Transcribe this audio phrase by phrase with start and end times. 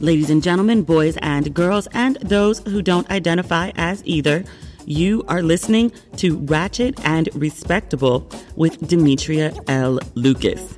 [0.00, 4.44] Ladies and gentlemen, boys and girls, and those who don't identify as either,
[4.84, 10.00] you are listening to Ratchet and Respectable with Demetria L.
[10.14, 10.76] Lucas.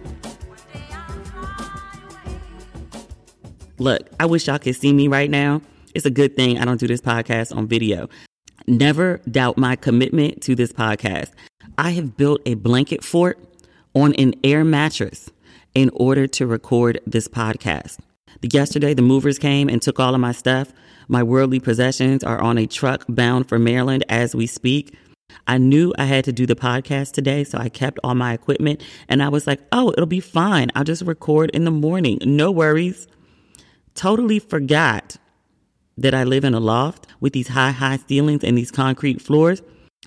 [3.79, 5.63] Look, I wish y'all could see me right now.
[5.95, 8.09] It's a good thing I don't do this podcast on video.
[8.67, 11.31] Never doubt my commitment to this podcast.
[11.79, 13.39] I have built a blanket fort
[13.95, 15.31] on an air mattress
[15.75, 17.99] in order to record this podcast.
[18.53, 20.71] Yesterday, the movers came and took all of my stuff.
[21.09, 24.95] My worldly possessions are on a truck bound for Maryland as we speak.
[25.47, 28.83] I knew I had to do the podcast today, so I kept all my equipment
[29.09, 30.71] and I was like, oh, it'll be fine.
[30.75, 32.19] I'll just record in the morning.
[32.23, 33.09] No worries.
[33.95, 35.17] Totally forgot
[35.97, 39.63] that I live in a loft with these high, high ceilings and these concrete floors.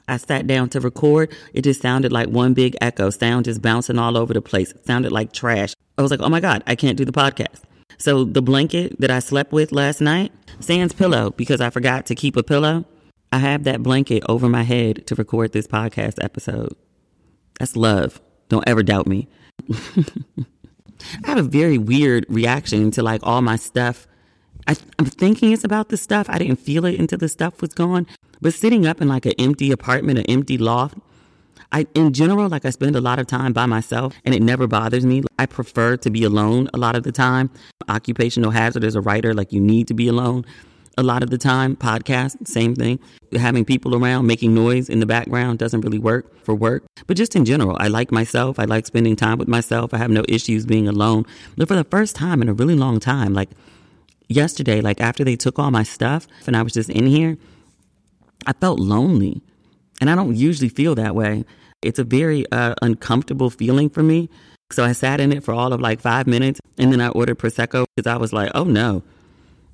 [0.08, 1.36] I sat down to record.
[1.56, 4.72] It just sounded like one big echo, sound just bouncing all over the place.
[4.72, 5.74] It sounded like trash.
[5.98, 7.64] I was like, oh my God, I can't do the podcast.
[7.98, 12.16] So the blanket that I slept with last night, sans pillow, because I forgot to
[12.16, 12.86] keep a pillow,
[13.32, 16.74] I have that blanket over my head to record this podcast episode.
[17.60, 18.22] That's love.
[18.50, 19.28] Don't ever doubt me.
[21.24, 24.08] I have a very weird reaction to like all my stuff.
[24.68, 26.30] I, am thinking it's about the stuff.
[26.30, 28.08] I didn't feel it until the stuff was gone.
[28.42, 30.98] But sitting up in like an empty apartment, an empty loft,
[31.72, 34.68] I, in general, like I spend a lot of time by myself and it never
[34.68, 35.24] bothers me.
[35.38, 37.50] I prefer to be alone a lot of the time.
[37.90, 40.46] Occupational hazard as a writer, like you need to be alone
[40.98, 41.76] a lot of the time.
[41.76, 43.00] Podcast, same thing.
[43.34, 46.84] Having people around making noise in the background doesn't really work for work.
[47.06, 48.60] But just in general, I like myself.
[48.60, 49.94] I like spending time with myself.
[49.94, 51.26] I have no issues being alone.
[51.56, 53.50] But for the first time in a really long time, like
[54.28, 57.38] yesterday, like after they took all my stuff and I was just in here,
[58.46, 59.42] I felt lonely.
[60.00, 61.46] And I don't usually feel that way.
[61.82, 64.30] It's a very uh, uncomfortable feeling for me.
[64.72, 67.40] So I sat in it for all of like five minutes and then I ordered
[67.40, 69.04] Prosecco because I was like, oh no.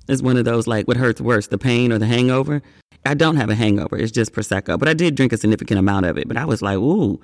[0.08, 2.62] It's one of those like what hurts worse, the pain or the hangover.
[3.06, 3.98] I don't have a hangover.
[3.98, 4.78] It's just Prosecco.
[4.78, 6.28] But I did drink a significant amount of it.
[6.28, 7.20] But I was like, ooh.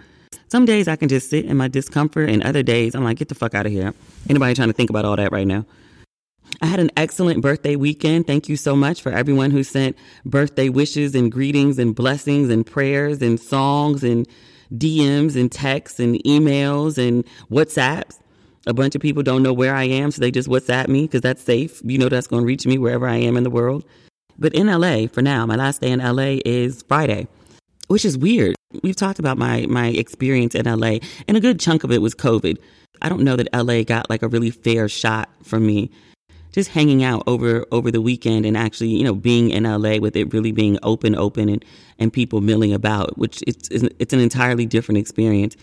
[0.48, 3.30] Some days I can just sit in my discomfort and other days I'm like, get
[3.30, 3.94] the fuck out of here.
[4.30, 5.66] Anybody trying to think about all that right now?
[6.62, 8.28] I had an excellent birthday weekend.
[8.28, 12.66] Thank you so much for everyone who sent birthday wishes and greetings and blessings and
[12.66, 14.28] prayers and songs and
[14.74, 18.19] DMs and texts and emails and WhatsApps.
[18.68, 21.22] A bunch of people don't know where I am, so they just WhatsApp me because
[21.22, 21.81] that's safe.
[21.84, 23.86] You know that's going to reach me wherever I am in the world.
[24.38, 27.28] But in LA, for now, my last day in LA is Friday,
[27.88, 28.56] which is weird.
[28.84, 32.13] We've talked about my my experience in LA, and a good chunk of it was
[32.13, 32.57] COVID.
[33.02, 35.90] I don't know that LA got like a really fair shot from me.
[36.59, 40.17] Just hanging out over over the weekend and actually, you know, being in LA with
[40.17, 41.63] it really being open, open, and
[42.00, 45.56] and people milling about, which it's it's an entirely different experience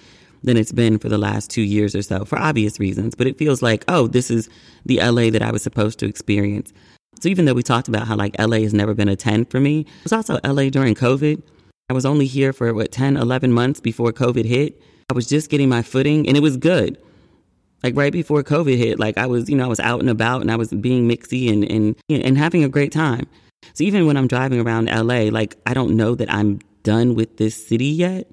[0.43, 3.15] than it's been for the last two years or so for obvious reasons.
[3.15, 4.49] But it feels like, oh, this is
[4.87, 6.73] the LA that I was supposed to experience.
[7.21, 9.61] So even though we talked about how like LA has never been a 10 for
[9.61, 11.43] me, it was also LA during COVID.
[11.91, 14.81] I was only here for what 10, 11 months before COVID hit.
[15.11, 16.97] I was just getting my footing and it was good.
[17.87, 20.41] Like right before COVID hit, like I was, you know, I was out and about
[20.41, 23.29] and I was being mixy and and and having a great time.
[23.75, 27.37] So even when I'm driving around LA, like I don't know that I'm done with
[27.37, 28.27] this city yet.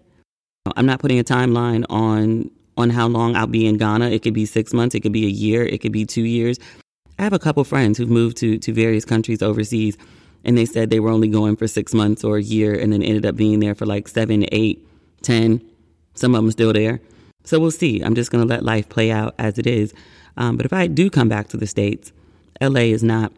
[0.75, 4.09] I'm not putting a timeline on on how long I'll be in Ghana.
[4.09, 6.57] It could be 6 months, it could be a year, it could be 2 years.
[7.19, 9.99] I have a couple friends who've moved to to various countries overseas
[10.43, 13.03] and they said they were only going for 6 months or a year and then
[13.03, 14.83] ended up being there for like seven, eight,
[15.21, 15.61] ten.
[16.15, 17.01] Some of them still there.
[17.43, 18.01] So we'll see.
[18.01, 19.93] I'm just going to let life play out as it is.
[20.37, 22.11] Um, but if I do come back to the States,
[22.61, 23.31] LA is not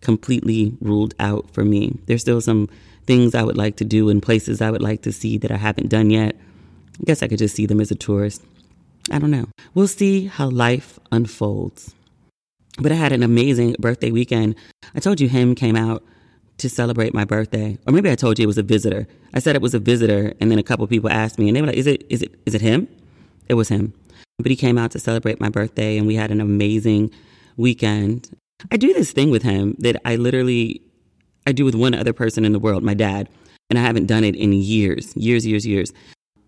[0.00, 1.98] completely ruled out for me.
[2.06, 2.68] There's still some
[3.06, 5.56] things I would like to do and places I would like to see that I
[5.56, 6.36] haven't done yet.
[7.00, 8.44] I guess I could just see them as a tourist.
[9.10, 9.46] I don't know.
[9.74, 11.94] We'll see how life unfolds.
[12.80, 14.54] But I had an amazing birthday weekend.
[14.94, 16.04] I told you him came out
[16.58, 17.78] to celebrate my birthday.
[17.86, 19.08] Or maybe I told you it was a visitor.
[19.32, 21.60] I said it was a visitor and then a couple people asked me and they
[21.60, 22.88] were like, "Is it is it is it him?"
[23.48, 23.94] It was him.
[24.38, 27.10] But he came out to celebrate my birthday and we had an amazing
[27.56, 28.30] weekend.
[28.70, 30.82] I do this thing with him that I literally
[31.46, 33.28] I do with one other person in the world, my dad,
[33.70, 35.92] and I haven't done it in years, years, years, years.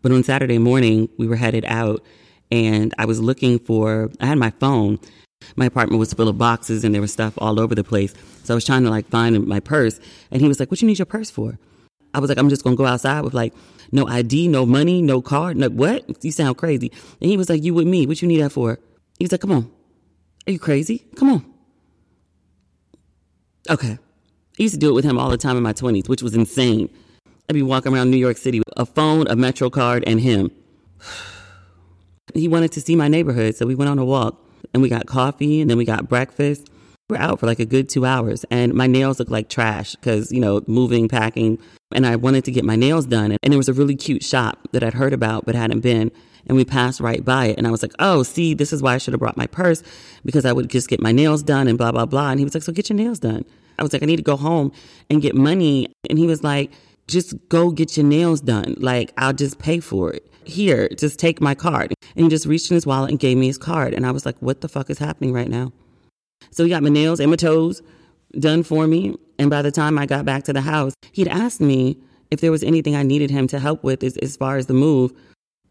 [0.03, 2.05] But on Saturday morning, we were headed out
[2.51, 4.99] and I was looking for I had my phone.
[5.57, 8.15] My apartment was full of boxes and there was stuff all over the place.
[8.45, 9.99] So I was trying to like find my purse
[10.31, 11.59] and he was like, "What you need your purse for?"
[12.13, 13.55] I was like, "I'm just to go outside with like
[13.93, 15.57] no ID, no money, no card.
[15.57, 16.25] No, what?
[16.25, 16.93] You sound crazy.
[17.21, 18.07] And he was like, You with me?
[18.07, 18.79] What you need that for?
[19.19, 19.71] He was like, Come on.
[20.47, 21.05] Are you crazy?
[21.17, 21.45] Come on.
[23.69, 23.99] Okay.
[24.59, 26.35] I used to do it with him all the time in my 20s, which was
[26.35, 26.89] insane.
[27.49, 30.51] I'd be walking around New York City with a phone, a Metro card, and him.
[32.35, 34.41] he wanted to see my neighborhood, so we went on a walk
[34.73, 36.69] and we got coffee and then we got breakfast.
[37.11, 39.97] We we're out for like a good two hours, and my nails look like trash
[39.97, 41.59] because, you know, moving, packing,
[41.93, 43.37] and I wanted to get my nails done.
[43.43, 46.13] And there was a really cute shop that I'd heard about but hadn't been.
[46.47, 47.59] And we passed right by it.
[47.59, 49.83] And I was like, oh, see, this is why I should have brought my purse
[50.25, 52.31] because I would just get my nails done and blah, blah, blah.
[52.31, 53.45] And he was like, so get your nails done.
[53.79, 54.73] I was like, I need to go home
[55.11, 55.89] and get money.
[56.09, 56.71] And he was like,
[57.09, 58.77] just go get your nails done.
[58.79, 60.33] Like, I'll just pay for it.
[60.45, 61.93] Here, just take my card.
[62.15, 63.95] And he just reached in his wallet and gave me his card.
[63.95, 65.73] And I was like, what the fuck is happening right now?
[66.51, 67.83] So he got my nails and my toes
[68.39, 69.17] done for me.
[69.39, 71.99] And by the time I got back to the house, he'd asked me
[72.31, 74.75] if there was anything I needed him to help with as, as far as the
[74.75, 75.13] move,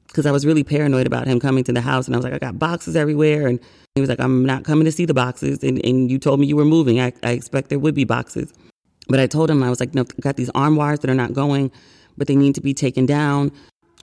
[0.08, 2.08] because I was really paranoid about him coming to the house.
[2.08, 3.48] And I was like, I got boxes everywhere.
[3.48, 3.60] And
[3.96, 5.64] he was like, I'm not coming to see the boxes.
[5.64, 7.00] And, and you told me you were moving.
[7.00, 8.52] I, I expect there would be boxes.
[9.08, 11.16] But I told him, I was like, no, I got these arm wires that are
[11.16, 11.72] not going,
[12.18, 13.52] but they need to be taken down.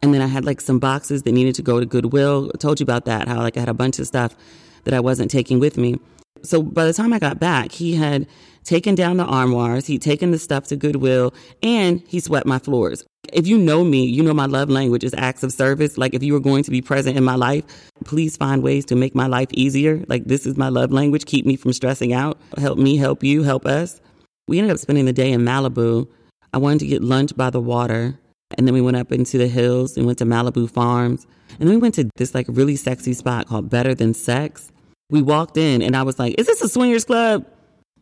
[0.02, 2.50] And then I had like some boxes that needed to go to Goodwill.
[2.54, 4.36] I told you about that, how like I had a bunch of stuff
[4.84, 5.98] that I wasn't taking with me.
[6.42, 8.26] So by the time I got back, he had
[8.64, 13.04] taken down the armoires, he'd taken the stuff to Goodwill, and he swept my floors.
[13.32, 15.96] If you know me, you know my love language is acts of service.
[15.96, 17.64] Like if you were going to be present in my life,
[18.04, 20.04] please find ways to make my life easier.
[20.08, 21.24] Like this is my love language.
[21.26, 22.38] Keep me from stressing out.
[22.58, 24.00] Help me, help you, help us.
[24.48, 26.08] We ended up spending the day in Malibu.
[26.52, 28.18] I wanted to get lunch by the water.
[28.56, 31.26] And then we went up into the hills and went to Malibu Farms.
[31.58, 34.70] And then we went to this like really sexy spot called Better Than Sex.
[35.10, 37.46] We walked in and I was like, is this a swingers club?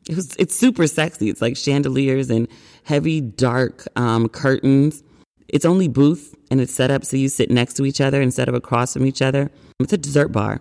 [0.09, 1.29] It was, it's super sexy.
[1.31, 2.49] It's like chandeliers and
[2.85, 5.03] heavy dark um, curtains.
[5.49, 8.49] It's only booth and it's set up so you sit next to each other instead
[8.49, 9.51] of across from each other.
[9.81, 10.61] It's a dessert bar.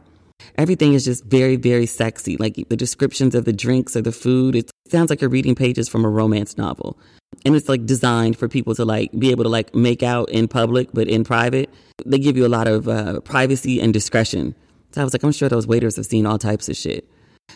[0.58, 2.38] Everything is just very, very sexy.
[2.38, 5.88] Like the descriptions of the drinks or the food, it sounds like you're reading pages
[5.88, 6.98] from a romance novel.
[7.46, 10.48] And it's like designed for people to like be able to like make out in
[10.48, 11.70] public, but in private.
[12.06, 14.56] They give you a lot of uh, privacy and discretion.
[14.94, 17.10] So I was like, I'm sure those waiters have seen all types of shit.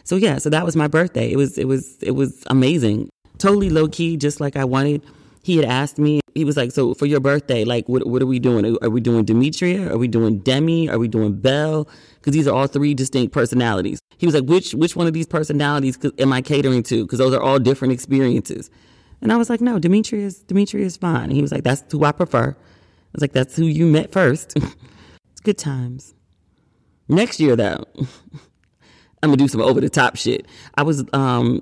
[0.04, 1.32] So yeah, so that was my birthday.
[1.32, 3.10] It was it was it was amazing.
[3.38, 5.04] Totally low key, just like I wanted.
[5.44, 6.20] He had asked me.
[6.34, 8.78] He was like, "So for your birthday, like, what what are we doing?
[8.82, 9.92] Are we doing Demetria?
[9.92, 10.90] Are we doing Demi?
[10.90, 11.88] Are we doing Belle?
[12.16, 15.28] Because these are all three distinct personalities." He was like, "Which which one of these
[15.28, 17.06] personalities am I catering to?
[17.06, 18.70] Because those are all different experiences."
[19.22, 21.84] And I was like, "No, Demetria is Demetria is fine." And he was like, "That's
[21.92, 22.56] who I prefer."
[23.08, 24.54] I was like, that's who you met first.
[25.32, 26.14] it's good times.
[27.10, 27.84] Next year, though,
[29.24, 30.46] I'm gonna do some over the top shit.
[30.76, 31.62] I was, um,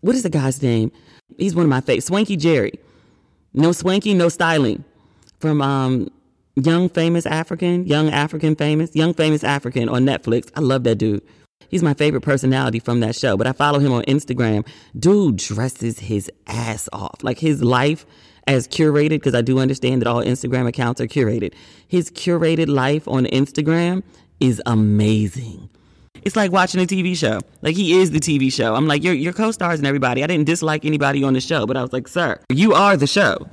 [0.00, 0.90] what is the guy's name?
[1.38, 2.72] He's one of my favorites, Swanky Jerry.
[3.52, 4.84] No swanky, no styling.
[5.38, 6.08] From um,
[6.56, 10.50] Young Famous African, Young African Famous, Young Famous African on Netflix.
[10.56, 11.22] I love that dude.
[11.68, 14.66] He's my favorite personality from that show, but I follow him on Instagram.
[14.98, 17.22] Dude dresses his ass off.
[17.22, 18.06] Like his life
[18.46, 21.54] as curated, because I do understand that all Instagram accounts are curated.
[21.88, 24.02] His curated life on Instagram
[24.40, 25.68] is amazing.
[26.22, 27.40] It's like watching a TV show.
[27.62, 28.74] Like he is the TV show.
[28.74, 30.24] I'm like, you're, co-stars and everybody.
[30.24, 33.06] I didn't dislike anybody on the show, but I was like, sir, you are the
[33.06, 33.46] show.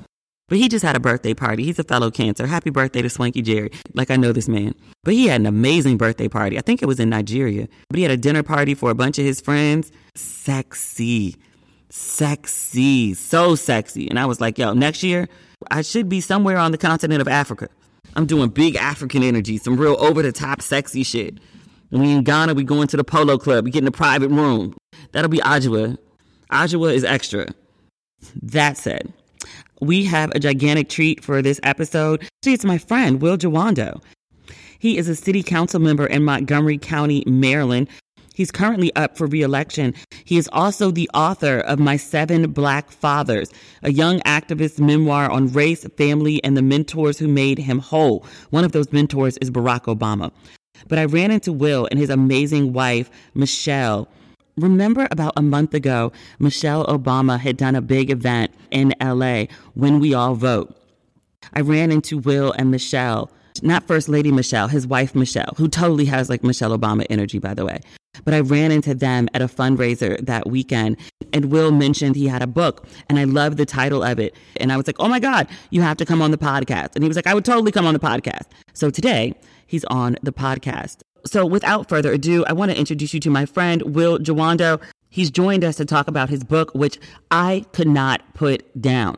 [0.47, 1.63] But he just had a birthday party.
[1.63, 2.45] He's a fellow cancer.
[2.45, 3.71] Happy birthday to Swanky Jerry.
[3.93, 4.75] Like I know this man.
[5.03, 6.57] But he had an amazing birthday party.
[6.57, 7.69] I think it was in Nigeria.
[7.89, 9.91] But he had a dinner party for a bunch of his friends.
[10.15, 11.37] Sexy.
[11.89, 13.13] Sexy.
[13.13, 14.09] So sexy.
[14.09, 15.29] And I was like, yo, next year
[15.69, 17.69] I should be somewhere on the continent of Africa.
[18.15, 21.37] I'm doing big African energy, some real over the top sexy shit.
[21.91, 24.29] And we in Ghana, we going to the polo club, we get in a private
[24.29, 24.75] room.
[25.11, 25.97] That'll be Adwoa.
[26.51, 27.47] Adwoa is extra.
[28.41, 29.11] That said,
[29.79, 32.27] we have a gigantic treat for this episode.
[32.43, 34.01] See, it's my friend, Will Jawando.
[34.79, 37.87] He is a city council member in Montgomery County, Maryland.
[38.33, 39.93] He's currently up for reelection.
[40.23, 43.51] He is also the author of My Seven Black Fathers,
[43.83, 48.25] a young activist memoir on race, family, and the mentors who made him whole.
[48.49, 50.31] One of those mentors is Barack Obama.
[50.87, 54.07] But I ran into Will and his amazing wife, Michelle.
[54.57, 59.99] Remember about a month ago, Michelle Obama had done a big event in LA when
[59.99, 60.75] we all vote.
[61.53, 66.05] I ran into Will and Michelle, not First Lady Michelle, his wife Michelle, who totally
[66.05, 67.81] has like Michelle Obama energy, by the way.
[68.23, 70.97] But I ran into them at a fundraiser that weekend,
[71.33, 74.35] and Will mentioned he had a book, and I loved the title of it.
[74.57, 76.95] And I was like, oh my God, you have to come on the podcast.
[76.95, 78.47] And he was like, I would totally come on the podcast.
[78.73, 79.33] So today,
[79.65, 80.97] he's on the podcast.
[81.25, 84.81] So without further ado, I want to introduce you to my friend, Will Jawando.
[85.09, 86.99] He's joined us to talk about his book, which
[87.29, 89.17] I could not put down.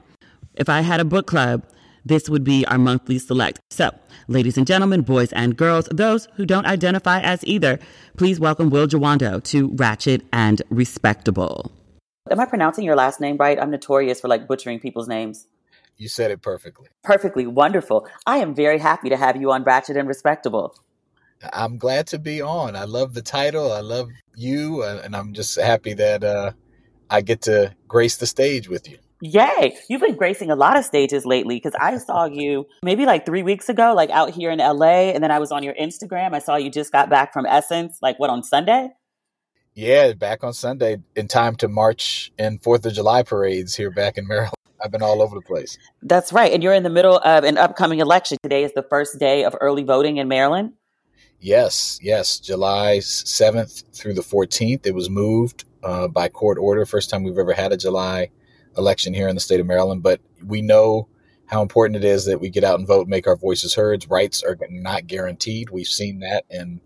[0.56, 1.66] If I had a book club,
[2.06, 3.60] this would be our monthly select.
[3.70, 3.92] So,
[4.28, 7.80] ladies and gentlemen, boys and girls, those who don't identify as either,
[8.18, 11.72] please welcome Will Jawando to Ratchet and Respectable.
[12.32, 13.60] Am I pronouncing your last name right?
[13.60, 15.48] I'm notorious for like butchering people's names.
[15.98, 16.88] You said it perfectly.
[17.04, 18.08] Perfectly wonderful.
[18.26, 20.76] I am very happy to have you on Ratchet and Respectable.
[21.52, 22.76] I'm glad to be on.
[22.76, 23.72] I love the title.
[23.72, 26.52] I love you, uh, and I'm just happy that uh,
[27.10, 28.98] I get to grace the stage with you.
[29.26, 29.78] Yay!
[29.90, 33.42] You've been gracing a lot of stages lately because I saw you maybe like three
[33.42, 36.34] weeks ago, like out here in LA, and then I was on your Instagram.
[36.34, 38.90] I saw you just got back from Essence, like what on Sunday?
[39.76, 44.18] Yeah, back on Sunday in time to march in Fourth of July parades here back
[44.18, 44.56] in Maryland.
[44.84, 45.78] I've been all over the place.
[46.02, 46.52] That's right.
[46.52, 48.38] And you're in the middle of an upcoming election.
[48.44, 50.74] Today is the first day of early voting in Maryland.
[51.40, 52.40] Yes, yes.
[52.40, 54.86] July 7th through the 14th.
[54.86, 56.86] It was moved uh, by court order.
[56.86, 58.30] First time we've ever had a July
[58.78, 60.04] election here in the state of Maryland.
[60.04, 61.08] But we know
[61.46, 64.06] how important it is that we get out and vote, make our voices heard.
[64.10, 65.70] Rights are not guaranteed.
[65.70, 66.82] We've seen that in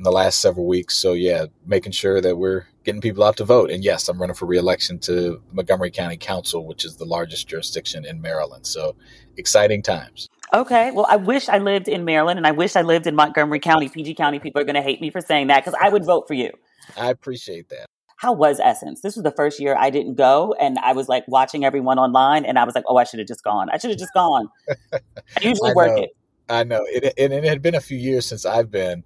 [0.00, 0.96] in the last several weeks.
[0.96, 3.70] So yeah, making sure that we're getting people out to vote.
[3.70, 8.06] And yes, I'm running for reelection to Montgomery County Council, which is the largest jurisdiction
[8.06, 8.66] in Maryland.
[8.66, 8.96] So
[9.36, 10.26] exciting times.
[10.54, 10.90] Okay.
[10.90, 13.90] Well, I wish I lived in Maryland and I wish I lived in Montgomery County.
[13.90, 16.26] PG County people are going to hate me for saying that because I would vote
[16.26, 16.50] for you.
[16.96, 17.86] I appreciate that.
[18.20, 19.00] How was Essence?
[19.00, 22.44] This was the first year I didn't go and I was like watching everyone online
[22.44, 23.70] and I was like, oh, I should have just gone.
[23.70, 24.50] I should have just gone.
[24.92, 25.00] I
[25.40, 26.02] usually I work know.
[26.02, 26.10] it.
[26.50, 26.84] I know.
[26.86, 29.04] It, and it had been a few years since I've been.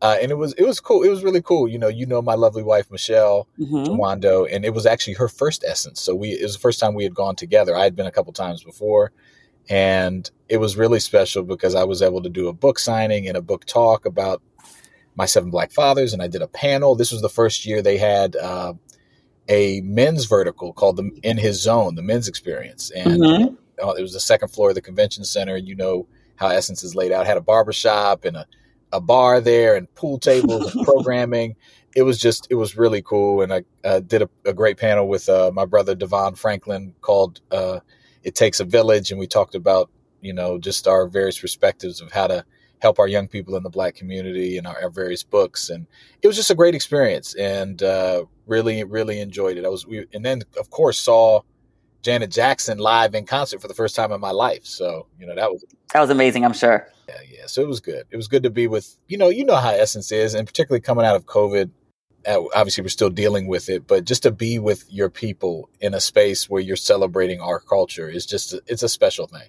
[0.00, 1.02] Uh, and it was it was cool.
[1.02, 1.68] It was really cool.
[1.68, 3.98] You know, you know my lovely wife Michelle Mhm.
[3.98, 6.00] Wando, and it was actually her first essence.
[6.00, 7.76] So we it was the first time we had gone together.
[7.76, 9.12] I had been a couple times before,
[9.68, 13.36] and it was really special because I was able to do a book signing and
[13.36, 14.42] a book talk about
[15.16, 16.94] my seven black fathers, and I did a panel.
[16.94, 18.74] This was the first year they had uh,
[19.48, 23.56] a men's vertical called the In His Zone, the men's experience, and Mhm.
[23.82, 25.54] uh, it was the second floor of the convention center.
[25.56, 26.06] And You know
[26.36, 27.26] how Essence is laid out.
[27.26, 28.46] Had a barber shop and a,
[28.92, 31.56] a bar there and pool tables and programming.
[31.94, 33.42] It was just, it was really cool.
[33.42, 37.40] And I uh, did a, a great panel with uh, my brother Devon Franklin called
[37.52, 37.80] uh,
[38.24, 39.90] "It Takes a Village," and we talked about
[40.20, 42.44] you know just our various perspectives of how to
[42.84, 45.70] help our young people in the Black community and our, our various books.
[45.70, 45.86] And
[46.22, 49.64] it was just a great experience, and uh, really, really enjoyed it.
[49.64, 51.40] I was, we, and then of course saw.
[52.04, 54.66] Janet Jackson live in concert for the first time in my life.
[54.66, 55.64] So, you know, that was
[55.94, 56.86] That was amazing, I'm sure.
[57.08, 57.46] yeah, yeah.
[57.46, 58.04] So it was good.
[58.10, 60.82] It was good to be with, you know, you know how Essence is, and particularly
[60.82, 61.70] coming out of COVID.
[62.26, 66.00] Obviously, we're still dealing with it, but just to be with your people in a
[66.00, 69.48] space where you're celebrating our culture is just, a, it's a special thing.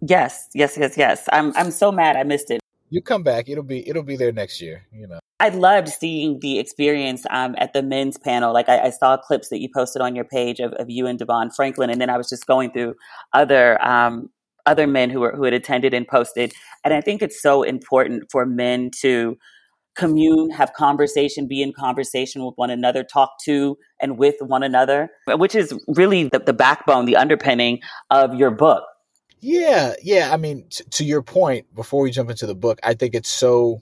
[0.00, 1.28] Yes, yes, yes, yes.
[1.32, 2.60] I'm I'm so mad I missed it.
[2.90, 3.48] You come back.
[3.48, 4.86] It'll be it'll be there next year.
[4.92, 5.18] You know.
[5.40, 8.52] I loved seeing the experience um, at the men's panel.
[8.52, 11.16] Like I, I, saw clips that you posted on your page of, of you and
[11.16, 12.94] Devon Franklin, and then I was just going through
[13.32, 14.30] other um,
[14.66, 16.52] other men who were who had attended and posted.
[16.84, 19.36] And I think it's so important for men to
[19.96, 25.10] commune, have conversation, be in conversation with one another, talk to and with one another,
[25.26, 27.80] which is really the, the backbone, the underpinning
[28.10, 28.84] of your book.
[29.40, 30.30] Yeah, yeah.
[30.32, 33.28] I mean, t- to your point, before we jump into the book, I think it's
[33.28, 33.80] so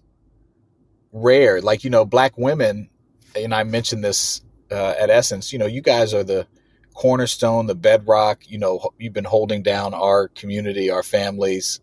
[1.12, 1.60] rare.
[1.60, 2.90] Like, you know, black women,
[3.34, 6.46] and I mentioned this uh, at Essence, you know, you guys are the
[6.94, 8.48] cornerstone, the bedrock.
[8.48, 11.80] You know, you've been holding down our community, our families,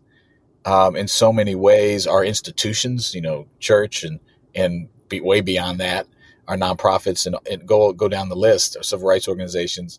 [0.64, 2.06] um, in so many ways.
[2.06, 4.20] Our institutions, you know, church and
[4.54, 6.06] and be, way beyond that,
[6.46, 9.98] our nonprofits and, and go go down the list, our civil rights organizations,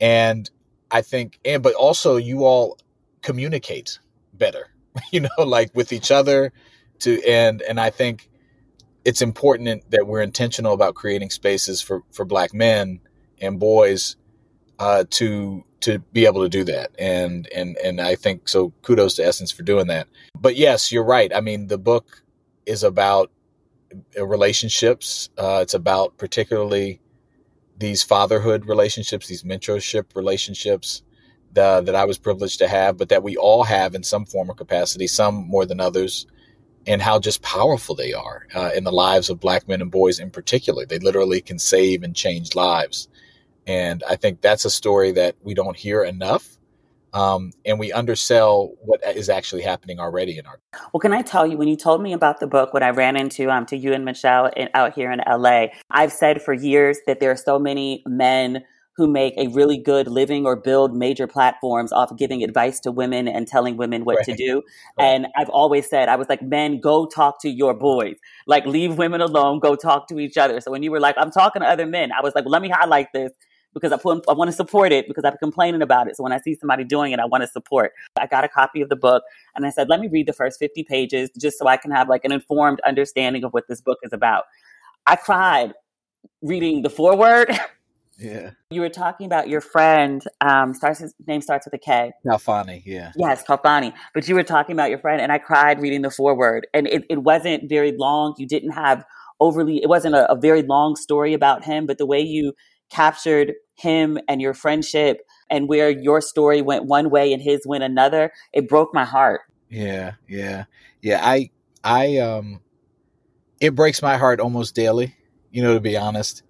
[0.00, 0.50] and
[0.90, 2.78] I think, and but also you all
[3.22, 3.98] communicate
[4.34, 4.68] better,
[5.12, 6.52] you know, like with each other,
[7.00, 8.28] to and and I think
[9.04, 13.00] it's important that we're intentional about creating spaces for for black men
[13.40, 14.16] and boys
[14.78, 16.90] uh, to to be able to do that.
[16.98, 20.08] And and and I think so kudos to Essence for doing that.
[20.38, 21.32] But yes you're right.
[21.34, 22.22] I mean the book
[22.66, 23.30] is about
[24.20, 25.30] relationships.
[25.38, 27.00] Uh, it's about particularly
[27.78, 31.02] these fatherhood relationships these mentorship relationships
[31.52, 34.50] that, that I was privileged to have but that we all have in some form
[34.50, 36.26] or capacity some more than others
[36.86, 40.18] and how just powerful they are uh, in the lives of black men and boys
[40.18, 40.86] in particular.
[40.86, 43.08] They literally can save and change lives.
[43.66, 46.56] And I think that's a story that we don't hear enough.
[47.12, 50.60] Um, and we undersell what is actually happening already in our.
[50.92, 53.16] Well, can I tell you when you told me about the book when I ran
[53.16, 55.66] into um to you and Michelle in, out here in LA?
[55.90, 58.64] I've said for years that there are so many men
[59.00, 62.92] who make a really good living or build major platforms off of giving advice to
[62.92, 64.26] women and telling women what right.
[64.26, 64.62] to do.
[64.98, 65.06] Right.
[65.06, 68.16] And I've always said, I was like, men, go talk to your boys.
[68.46, 70.60] Like, leave women alone, go talk to each other.
[70.60, 72.60] So when you were like, I'm talking to other men, I was like, well, let
[72.60, 73.32] me highlight this
[73.72, 76.16] because I, put, I want to support it because I've been complaining about it.
[76.18, 77.92] So when I see somebody doing it, I want to support.
[78.18, 79.22] I got a copy of the book
[79.56, 82.06] and I said, let me read the first 50 pages just so I can have
[82.06, 84.44] like an informed understanding of what this book is about.
[85.06, 85.72] I cried
[86.42, 87.58] reading the foreword.
[88.20, 88.50] Yeah.
[88.70, 90.22] You were talking about your friend.
[90.40, 92.12] Um, starts his name starts with a K.
[92.26, 92.82] Kalfani.
[92.84, 93.12] Yeah.
[93.16, 93.94] Yes, Kalfani.
[94.14, 96.66] But you were talking about your friend, and I cried reading the foreword.
[96.74, 98.34] And it, it wasn't very long.
[98.36, 99.04] You didn't have
[99.40, 99.82] overly.
[99.82, 102.52] It wasn't a, a very long story about him, but the way you
[102.90, 107.82] captured him and your friendship and where your story went one way and his went
[107.82, 109.40] another, it broke my heart.
[109.70, 110.64] Yeah, yeah,
[111.00, 111.20] yeah.
[111.22, 111.50] I,
[111.82, 112.60] I, um,
[113.60, 115.16] it breaks my heart almost daily.
[115.50, 116.42] You know, to be honest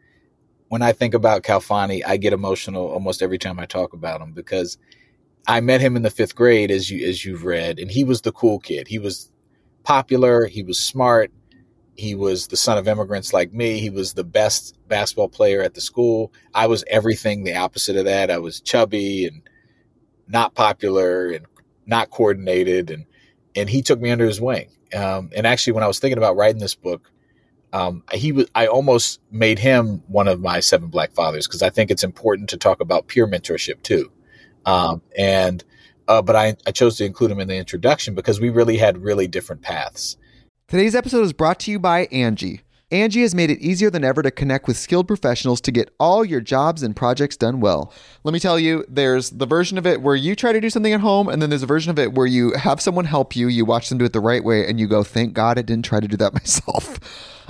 [0.71, 4.31] when I think about Kalfani, I get emotional almost every time I talk about him
[4.33, 4.79] because
[5.49, 8.21] I met him in the fifth grade, as you as you've read, and he was
[8.21, 8.87] the cool kid.
[8.87, 9.33] He was
[9.83, 10.47] popular.
[10.47, 11.33] He was smart.
[11.97, 13.81] He was the son of immigrants like me.
[13.81, 16.33] He was the best basketball player at the school.
[16.55, 18.31] I was everything the opposite of that.
[18.31, 19.43] I was chubby and
[20.29, 21.47] not popular and
[21.85, 23.07] not coordinated, and
[23.57, 24.71] and he took me under his wing.
[24.95, 27.11] Um, and actually, when I was thinking about writing this book,
[27.73, 31.71] um, he was I almost made him one of my seven black fathers because I
[31.71, 34.11] think it's important to talk about peer mentorship too.
[34.67, 35.65] Um, and
[36.09, 38.99] uh, but I, I chose to include him in the introduction because we really had
[38.99, 40.17] really different paths.
[40.67, 42.61] Today's episode is brought to you by Angi.
[42.91, 46.25] Angi has made it easier than ever to connect with skilled professionals to get all
[46.25, 47.93] your jobs and projects done well.
[48.25, 50.93] Let me tell you, there's the version of it where you try to do something
[50.93, 53.47] at home, and then there's a version of it where you have someone help you,
[53.47, 55.85] you watch them do it the right way, and you go, thank God I didn't
[55.85, 56.99] try to do that myself.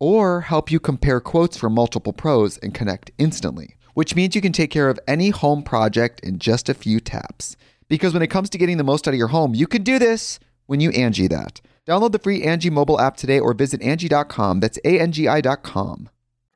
[0.00, 4.52] or help you compare quotes from multiple pros and connect instantly, which means you can
[4.52, 7.54] take care of any home project in just a few taps.
[7.88, 9.98] Because when it comes to getting the most out of your home, you can do
[9.98, 11.60] this when you Angi that.
[11.86, 14.60] Download the free Angi mobile app today or visit Angi.com.
[14.60, 16.08] That's A-N-G-I dot com.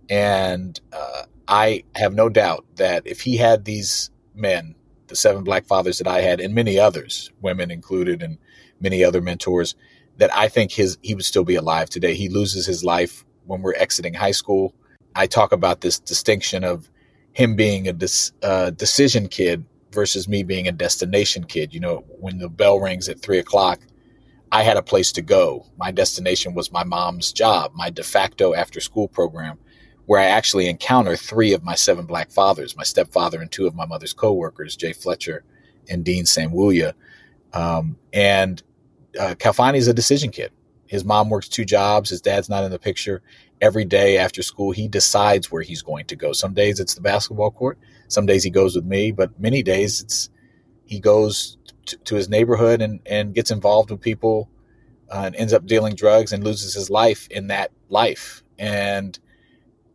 [0.08, 4.74] And uh, I have no doubt that if he had these men,
[5.08, 8.38] the seven black fathers that I had, and many others, women included, and
[8.80, 9.74] many other mentors,
[10.16, 12.14] that I think his he would still be alive today.
[12.14, 14.74] He loses his life when we're exiting high school.
[15.14, 16.88] I talk about this distinction of
[17.32, 21.72] him being a dis, uh, decision kid versus me being a destination kid.
[21.72, 23.80] You know, when the bell rings at three o'clock,
[24.50, 25.66] I had a place to go.
[25.78, 29.58] My destination was my mom's job, my de facto after school program,
[30.06, 33.74] where I actually encounter three of my seven black fathers, my stepfather and two of
[33.74, 35.44] my mother's coworkers, Jay Fletcher
[35.88, 36.94] and Dean Samwuya.
[37.52, 38.62] Um, and
[39.18, 39.34] uh,
[39.74, 40.52] is a decision kid.
[40.94, 42.10] His mom works two jobs.
[42.10, 43.20] His dad's not in the picture.
[43.60, 46.32] Every day after school, he decides where he's going to go.
[46.32, 47.80] Some days it's the basketball court.
[48.06, 50.30] Some days he goes with me, but many days it's
[50.84, 54.48] he goes to, to his neighborhood and, and gets involved with people
[55.10, 58.44] uh, and ends up dealing drugs and loses his life in that life.
[58.56, 59.18] And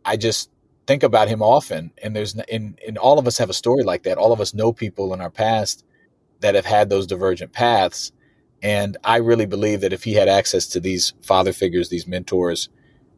[0.04, 0.50] I just
[0.86, 1.92] think about him often.
[2.02, 4.18] And there's in, in all of us have a story like that.
[4.18, 5.82] All of us know people in our past
[6.40, 8.12] that have had those divergent paths
[8.62, 12.68] and I really believe that if he had access to these father figures, these mentors,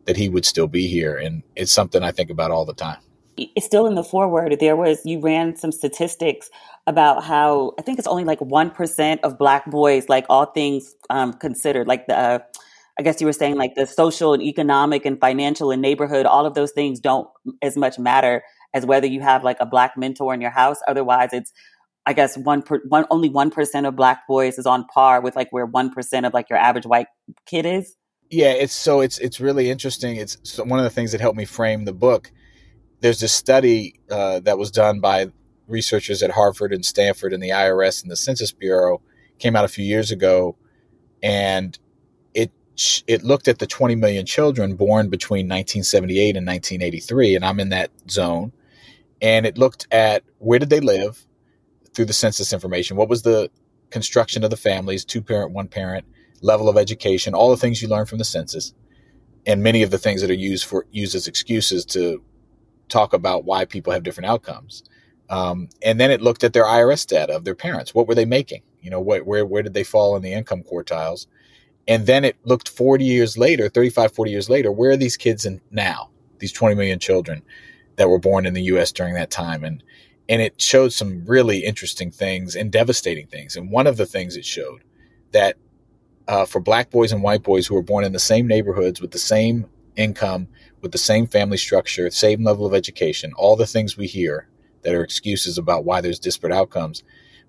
[0.05, 1.17] that he would still be here.
[1.17, 2.99] And it's something I think about all the time.
[3.37, 4.57] It's still in the foreword.
[4.61, 6.51] There was, you ran some statistics
[6.87, 11.33] about how I think it's only like 1% of black boys, like all things um,
[11.33, 12.39] considered, like the, uh,
[12.99, 16.45] I guess you were saying like the social and economic and financial and neighborhood, all
[16.45, 17.27] of those things don't
[17.63, 18.43] as much matter
[18.75, 20.79] as whether you have like a black mentor in your house.
[20.87, 21.53] Otherwise, it's
[22.05, 25.37] I guess one per, one only one percent of black boys is on par with
[25.37, 27.07] like where one percent of like your average white
[27.47, 27.97] kid is.
[28.31, 30.17] Yeah, it's so it's it's really interesting.
[30.17, 32.33] It's so one of the things that helped me frame the book.
[33.01, 35.29] There's this study uh, that was done by
[35.67, 39.01] researchers at Harvard and Stanford and the IRS and the Census Bureau
[39.39, 40.57] came out a few years ago,
[41.23, 41.79] and
[42.35, 42.51] it
[43.07, 47.69] it looked at the 20 million children born between 1978 and 1983, and I'm in
[47.69, 48.53] that zone,
[49.21, 51.27] and it looked at where did they live
[51.95, 52.97] through the census information.
[52.97, 53.51] What was the
[53.91, 56.07] construction of the families, two parent, one parent,
[56.41, 58.75] level of education, all the things you learn from the census,
[59.47, 62.23] and many of the things that are used for used as excuses to
[62.89, 64.83] talk about why people have different outcomes.
[65.31, 67.95] Um, and then it looked at their IRS data of their parents.
[67.95, 68.63] What were they making?
[68.81, 71.27] You know, what, where where did they fall in the income quartiles?
[71.89, 75.45] And then it looked 40 years later, 35, 40 years later, where are these kids
[75.45, 76.11] in now?
[76.39, 77.43] These 20 million children
[77.97, 78.93] that were born in the U.S.
[78.93, 79.83] during that time, and
[80.29, 83.57] and it showed some really interesting things and devastating things.
[83.57, 84.83] And one of the things it showed
[85.33, 85.57] that
[86.29, 89.11] uh, for black boys and white boys who were born in the same neighborhoods with
[89.11, 90.49] the same income,
[90.81, 94.49] with the same family structure, same level of education, all the things we hear
[94.83, 97.03] that are excuses about why there's disparate outcomes.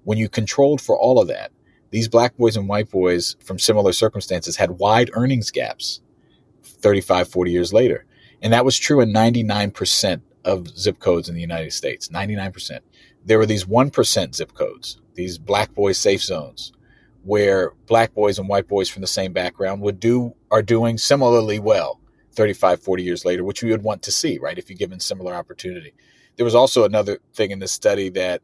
[0.03, 1.51] When you controlled for all of that,
[1.91, 6.01] these black boys and white boys from similar circumstances had wide earnings gaps
[6.63, 8.05] 35, 40 years later.
[8.41, 12.79] And that was true in 99% of zip codes in the United States, 99%.
[13.25, 16.73] There were these 1% zip codes, these black boy safe zones,
[17.23, 21.60] where black boys and white boys from the same background would do, are doing similarly
[21.60, 21.99] well
[22.34, 24.58] 35, 40 years later, which we would want to see, right?
[24.58, 25.93] If you're given similar opportunity.
[26.36, 28.41] There was also another thing in this study that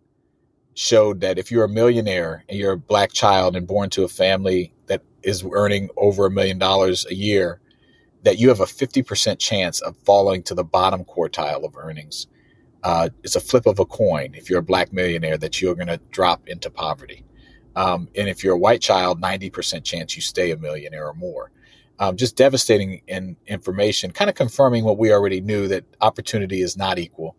[0.76, 4.08] showed that if you're a millionaire and you're a black child and born to a
[4.08, 7.60] family that is earning over a million dollars a year,
[8.24, 12.28] that you have a 50% chance of falling to the bottom quartile of earnings.
[12.84, 15.88] Uh, it's a flip of a coin if you're a black millionaire that you're going
[15.88, 17.26] to drop into poverty.
[17.76, 21.52] Um, and if you're a white child, 90% chance you stay a millionaire or more.
[22.00, 26.78] Um, just devastating in information, kind of confirming what we already knew that opportunity is
[26.78, 27.36] not equal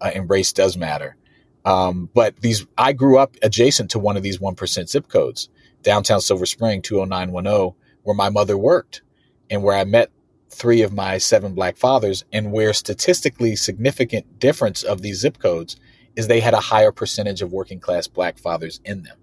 [0.00, 1.16] uh, and race does matter.
[1.64, 5.48] Um, but these, I grew up adjacent to one of these 1% zip codes,
[5.82, 9.02] downtown Silver Spring, 20910, where my mother worked
[9.50, 10.10] and where I met
[10.54, 15.76] three of my seven black fathers and where statistically significant difference of these zip codes
[16.16, 19.16] is they had a higher percentage of working class black fathers in them.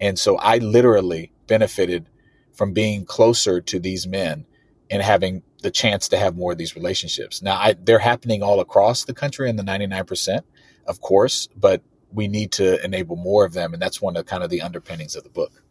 [0.00, 2.06] And so I literally benefited
[2.52, 4.46] from being closer to these men
[4.90, 7.42] and having the chance to have more of these relationships.
[7.42, 10.42] Now I, they're happening all across the country in the 99%,
[10.86, 13.72] of course, but we need to enable more of them.
[13.72, 15.62] And that's one of kind of the underpinnings of the book.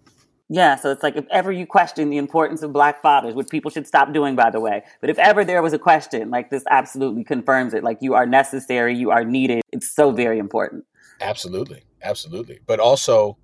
[0.50, 3.70] Yeah, so it's like if ever you question the importance of black fathers, which people
[3.70, 6.64] should stop doing, by the way, but if ever there was a question, like this
[6.70, 7.84] absolutely confirms it.
[7.84, 9.62] Like you are necessary, you are needed.
[9.72, 10.86] It's so very important.
[11.20, 12.60] Absolutely, absolutely.
[12.66, 13.38] But also,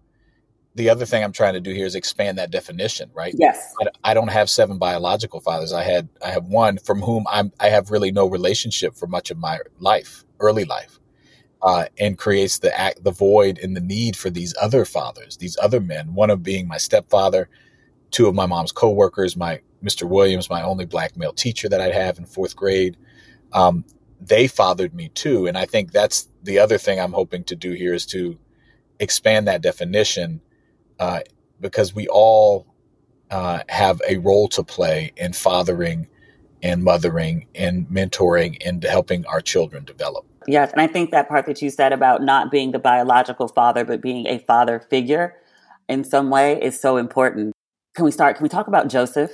[0.75, 3.35] the other thing I'm trying to do here is expand that definition, right?
[3.37, 3.73] Yes.
[3.81, 5.73] I, I don't have seven biological fathers.
[5.73, 9.29] I had I have one from whom I'm I have really no relationship for much
[9.29, 10.99] of my life, early life
[11.63, 15.57] uh, and creates the act, the void and the need for these other fathers, these
[15.61, 16.13] other men.
[16.13, 17.49] One of being my stepfather,
[18.11, 20.07] two of my mom's coworkers, my Mr.
[20.07, 22.97] Williams, my only black male teacher that I'd have in fourth grade,
[23.53, 23.85] um,
[24.21, 25.47] they fathered me too.
[25.47, 28.37] And I think that's the other thing I'm hoping to do here is to
[28.99, 30.41] expand that definition
[30.99, 31.21] uh,
[31.61, 32.67] because we all
[33.31, 36.07] uh, have a role to play in fathering
[36.61, 40.25] and mothering and mentoring and helping our children develop.
[40.47, 43.85] Yes, and I think that part that you said about not being the biological father,
[43.85, 45.35] but being a father figure
[45.89, 47.53] in some way is so important.
[47.95, 48.37] Can we start?
[48.37, 49.31] Can we talk about Joseph?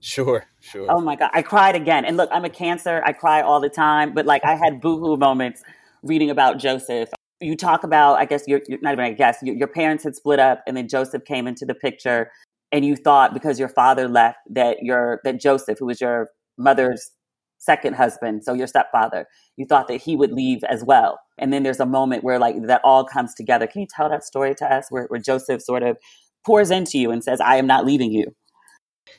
[0.00, 0.86] Sure, sure.
[0.88, 1.30] Oh my God.
[1.32, 2.04] I cried again.
[2.04, 3.02] And look, I'm a cancer.
[3.04, 5.62] I cry all the time, but like I had boohoo moments
[6.02, 7.08] reading about Joseph.
[7.40, 10.14] You talk about, I guess, you're, you're not even, I guess, your, your parents had
[10.14, 12.30] split up and then Joseph came into the picture
[12.72, 16.28] and you thought because your father left that your, that Joseph, who was your
[16.58, 17.10] mother's
[17.58, 21.18] second husband, so your stepfather, you thought that he would leave as well.
[21.38, 23.66] And then there's a moment where like that all comes together.
[23.66, 25.96] Can you tell that story to us where, where Joseph sort of
[26.44, 28.34] pours into you and says, I am not leaving you?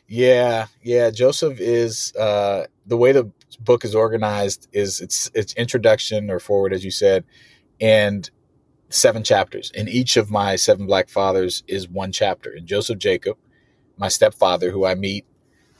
[0.07, 1.11] Yeah, yeah.
[1.11, 6.73] Joseph is uh, the way the book is organized is it's it's introduction or forward,
[6.73, 7.23] as you said,
[7.79, 8.29] and
[8.89, 9.71] seven chapters.
[9.75, 12.51] And each of my seven black fathers is one chapter.
[12.51, 13.37] And Joseph Jacob,
[13.97, 15.25] my stepfather, who I meet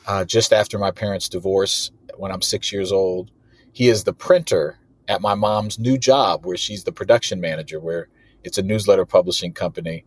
[0.06, 3.32] uh, just after my parents' divorce when I'm six years old,
[3.72, 8.10] he is the printer at my mom's new job, where she's the production manager, where
[8.44, 10.06] it's a newsletter publishing company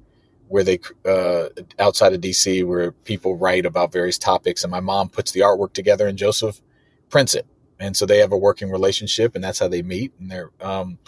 [0.48, 5.08] where they uh, outside of DC where people write about various topics, and my mom
[5.08, 6.60] puts the artwork together, and Joseph
[7.08, 7.46] prints it,
[7.78, 10.98] and so they have a working relationship, and that's how they meet, and they're um,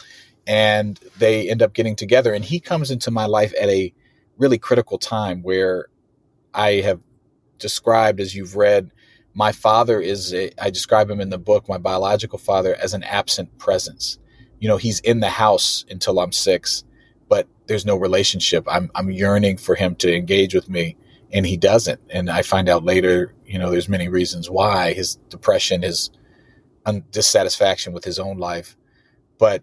[0.46, 3.92] and they end up getting together, and he comes into my life at a
[4.38, 5.86] really critical time where
[6.54, 7.00] I have
[7.58, 8.92] described, as you've read,
[9.34, 13.02] my father is a, I describe him in the book, my biological father, as an
[13.04, 14.18] absent presence.
[14.60, 16.84] You know, he's in the house until I'm six
[17.32, 18.62] but there's no relationship.
[18.68, 20.98] I'm I'm yearning for him to engage with me,
[21.32, 21.98] and he doesn't.
[22.10, 26.10] And I find out later, you know, there's many reasons why his depression, his
[27.10, 28.76] dissatisfaction with his own life.
[29.38, 29.62] But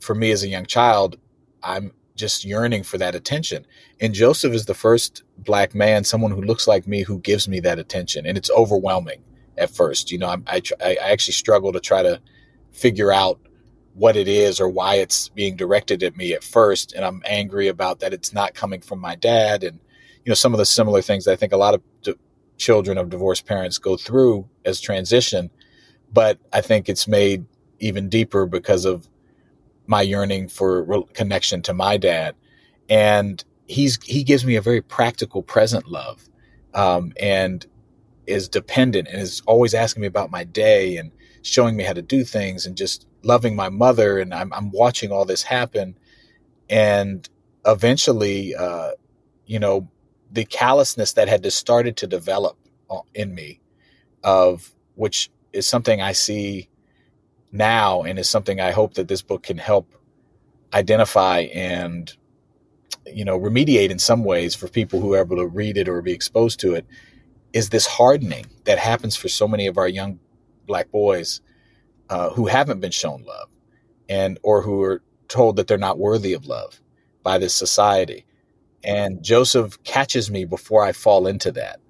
[0.00, 1.16] for me as a young child,
[1.62, 3.66] I'm just yearning for that attention.
[4.00, 7.60] And Joseph is the first black man, someone who looks like me, who gives me
[7.60, 9.22] that attention, and it's overwhelming
[9.56, 10.10] at first.
[10.10, 12.20] You know, I, I, I actually struggle to try to
[12.72, 13.38] figure out
[13.94, 16.92] what it is or why it's being directed at me at first.
[16.92, 19.64] And I'm angry about that it's not coming from my dad.
[19.64, 19.80] And,
[20.24, 22.14] you know, some of the similar things I think a lot of d-
[22.58, 25.50] children of divorced parents go through as transition.
[26.12, 27.46] But I think it's made
[27.78, 29.08] even deeper because of
[29.86, 32.34] my yearning for re- connection to my dad.
[32.88, 36.28] And he's, he gives me a very practical present love.
[36.74, 37.66] Um, and
[38.26, 42.02] is dependent and is always asking me about my day and showing me how to
[42.02, 45.96] do things and just loving my mother and I'm, I'm watching all this happen.
[46.68, 47.28] And
[47.64, 48.92] eventually, uh,
[49.46, 49.88] you know,
[50.30, 52.58] the callousness that had just started to develop
[52.90, 53.60] uh, in me
[54.24, 56.68] of which is something I see
[57.56, 59.92] now and is something I hope that this book can help
[60.72, 62.14] identify and
[63.06, 66.02] you know remediate in some ways for people who are able to read it or
[66.02, 66.86] be exposed to it
[67.52, 70.18] is this hardening that happens for so many of our young
[70.66, 71.40] black boys
[72.10, 73.48] uh, who haven't been shown love
[74.08, 76.80] and or who are told that they're not worthy of love
[77.22, 78.24] by this society.
[78.84, 81.80] And joseph catches me before i fall into that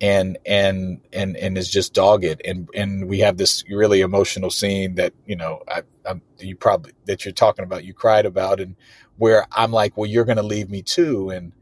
[0.00, 4.94] and and and and is just dogged and and we have this really emotional scene
[4.94, 8.76] that you know I, I'm, you probably that you're talking about you cried about and
[9.18, 11.52] where i'm like well you're going to leave me too and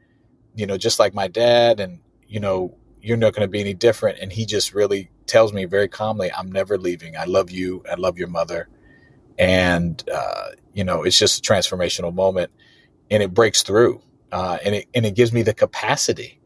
[0.54, 1.98] you know just like my dad and
[2.28, 5.66] you know you're not going to be any different and he just really tells me
[5.66, 7.16] very calmly, I'm never leaving.
[7.16, 7.84] I love you.
[7.90, 8.68] I love your mother.
[9.38, 12.50] And, uh, you know, it's just a transformational moment
[13.10, 14.02] and it breaks through.
[14.32, 16.40] Uh, and it, and it gives me the capacity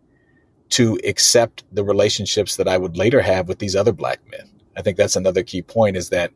[0.73, 4.51] to accept the relationships that I would later have with these other black men.
[4.75, 6.33] I think that's another key point is that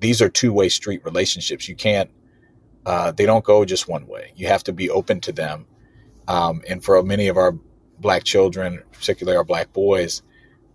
[0.00, 1.68] these are two way street relationships.
[1.68, 2.08] You can't,
[2.86, 4.32] uh, they don't go just one way.
[4.36, 5.66] You have to be open to them.
[6.28, 7.52] Um, and for many of our
[7.98, 10.22] black children, particularly our black boys,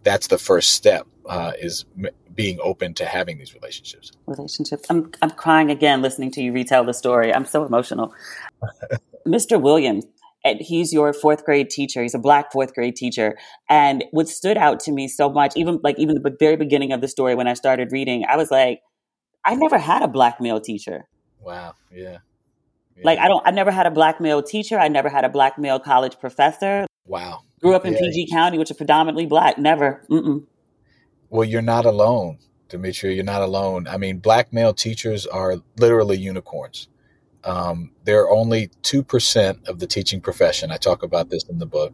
[0.03, 4.11] that's the first step uh, is m- being open to having these relationships.
[4.25, 4.85] Relationships.
[4.89, 7.33] I'm I'm crying again listening to you retell the story.
[7.33, 8.13] I'm so emotional.
[9.25, 9.61] Mr.
[9.61, 10.05] Williams,
[10.43, 12.01] and he's your fourth grade teacher.
[12.01, 13.37] He's a black fourth grade teacher.
[13.69, 17.01] And what stood out to me so much, even like even the very beginning of
[17.01, 18.81] the story when I started reading, I was like,
[19.45, 21.07] I never had a black male teacher.
[21.39, 21.75] Wow.
[21.91, 22.17] Yeah.
[22.95, 23.03] yeah.
[23.03, 24.77] Like I don't I never had a black male teacher.
[24.77, 26.85] I never had a black male college professor.
[27.05, 27.41] Wow.
[27.61, 27.99] Grew up in yeah.
[27.99, 29.57] PG County, which is predominantly black.
[29.57, 30.03] Never.
[30.09, 30.45] Mm-mm.
[31.29, 32.37] Well, you're not alone,
[32.69, 33.15] Demetria.
[33.15, 33.87] You're not alone.
[33.87, 36.87] I mean, black male teachers are literally unicorns.
[37.43, 40.71] Um, they're only 2% of the teaching profession.
[40.71, 41.93] I talk about this in the book.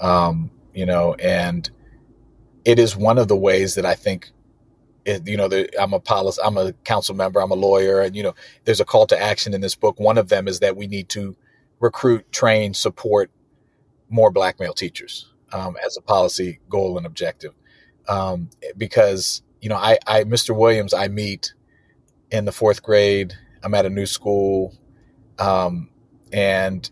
[0.00, 1.70] Um, you know, and
[2.64, 4.30] it is one of the ways that I think,
[5.04, 8.16] it, you know, the, I'm a policy, I'm a council member, I'm a lawyer, and
[8.16, 10.00] you know, there's a call to action in this book.
[10.00, 11.36] One of them is that we need to
[11.80, 13.30] recruit, train, support
[14.08, 17.52] more black male teachers um, as a policy goal and objective,
[18.08, 20.54] um, because you know, I, I, Mr.
[20.54, 21.54] Williams, I meet
[22.30, 23.32] in the fourth grade.
[23.64, 24.74] I'm at a new school,
[25.38, 25.88] um,
[26.32, 26.88] and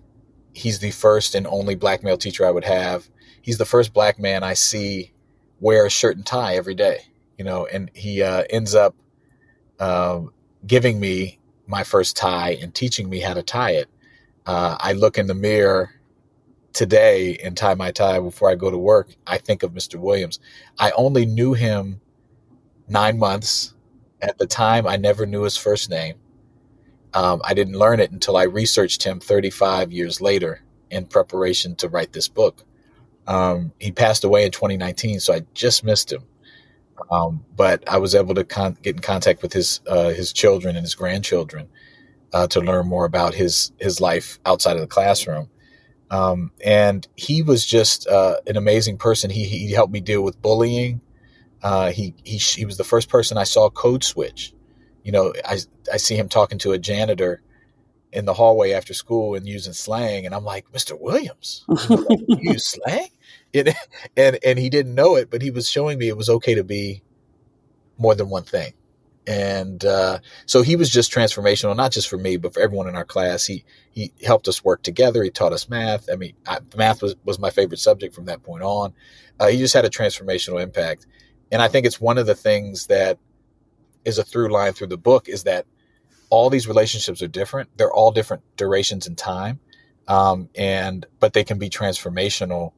[0.54, 3.08] he's the first and only black male teacher I would have.
[3.42, 5.12] He's the first black man I see
[5.60, 7.00] wear a shirt and tie every day,
[7.38, 8.96] you know, and he uh, ends up
[9.78, 10.22] uh,
[10.66, 13.88] giving me my first tie and teaching me how to tie it.
[14.44, 15.90] Uh, I look in the mirror
[16.72, 19.14] today and tie my tie before I go to work.
[19.26, 19.96] I think of Mr.
[19.96, 20.40] Williams.
[20.78, 22.00] I only knew him
[22.88, 23.74] nine months.
[24.20, 26.14] At the time, I never knew his first name.
[27.14, 31.88] Um, I didn't learn it until I researched him 35 years later in preparation to
[31.88, 32.64] write this book.
[33.26, 36.24] Um, he passed away in 2019, so I just missed him.
[37.10, 40.76] Um, but I was able to con- get in contact with his uh, his children
[40.76, 41.68] and his grandchildren
[42.32, 45.48] uh, to learn more about his his life outside of the classroom.
[46.10, 49.30] Um, and he was just uh, an amazing person.
[49.30, 51.00] He he helped me deal with bullying.
[51.62, 54.52] Uh, he he he was the first person I saw code switch.
[55.02, 55.58] You know, I
[55.92, 57.42] I see him talking to a janitor
[58.12, 60.98] in the hallway after school and using slang, and I'm like, Mr.
[61.00, 63.08] Williams, you use slang?
[63.52, 63.74] It,
[64.16, 66.64] and and he didn't know it, but he was showing me it was okay to
[66.64, 67.02] be
[67.98, 68.74] more than one thing.
[69.26, 72.96] And uh, so he was just transformational, not just for me, but for everyone in
[72.96, 73.46] our class.
[73.46, 75.22] He he helped us work together.
[75.22, 76.08] He taught us math.
[76.12, 78.92] I mean, I, math was was my favorite subject from that point on.
[79.38, 81.06] Uh, he just had a transformational impact,
[81.52, 83.18] and I think it's one of the things that
[84.04, 85.66] is a through line through the book is that
[86.30, 87.68] all these relationships are different.
[87.76, 89.60] They're all different durations in time,
[90.08, 92.72] um, and but they can be transformational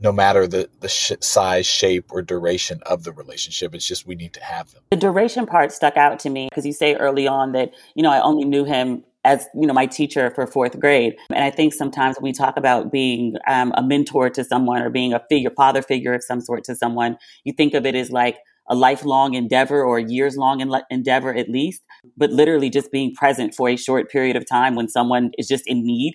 [0.00, 3.74] no matter the the sh- size, shape, or duration of the relationship.
[3.74, 4.82] It's just we need to have them.
[4.90, 8.10] The duration part stuck out to me because you say early on that you know
[8.10, 11.72] I only knew him as you know my teacher for fourth grade and i think
[11.72, 15.50] sometimes when we talk about being um, a mentor to someone or being a figure
[15.50, 19.34] father figure of some sort to someone you think of it as like a lifelong
[19.34, 21.82] endeavor or a years long endeavor at least,
[22.16, 25.64] but literally just being present for a short period of time when someone is just
[25.66, 26.14] in need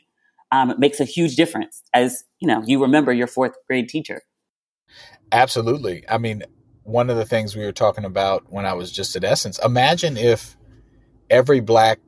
[0.51, 4.21] um, makes a huge difference as you know you remember your fourth grade teacher.
[5.31, 6.05] Absolutely.
[6.07, 6.43] I mean,
[6.83, 10.15] one of the things we were talking about when I was just at Essence, imagine
[10.15, 10.55] if
[11.29, 11.99] every black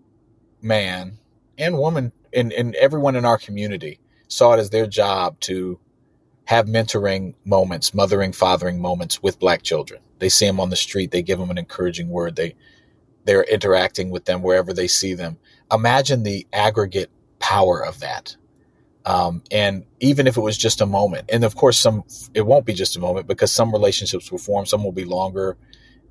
[0.62, 1.18] man
[1.58, 4.00] and woman and, and everyone in our community
[4.30, 5.80] saw it as their job to
[6.50, 10.02] have mentoring moments, mothering, fathering moments with black children.
[10.18, 12.36] They see them on the street, they give them an encouraging word.
[12.36, 12.56] They
[13.24, 15.38] they're interacting with them wherever they see them.
[15.72, 18.36] Imagine the aggregate power of that.
[19.06, 22.66] Um, and even if it was just a moment, and of course, some it won't
[22.66, 25.56] be just a moment because some relationships will form, some will be longer.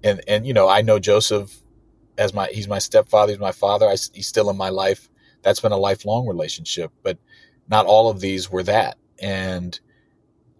[0.04, 1.52] And and you know, I know Joseph
[2.16, 3.88] as my he's my stepfather, he's my father.
[3.88, 5.08] I, he's still in my life.
[5.42, 7.18] That's been a lifelong relationship, but
[7.68, 8.98] not all of these were that.
[9.20, 9.80] And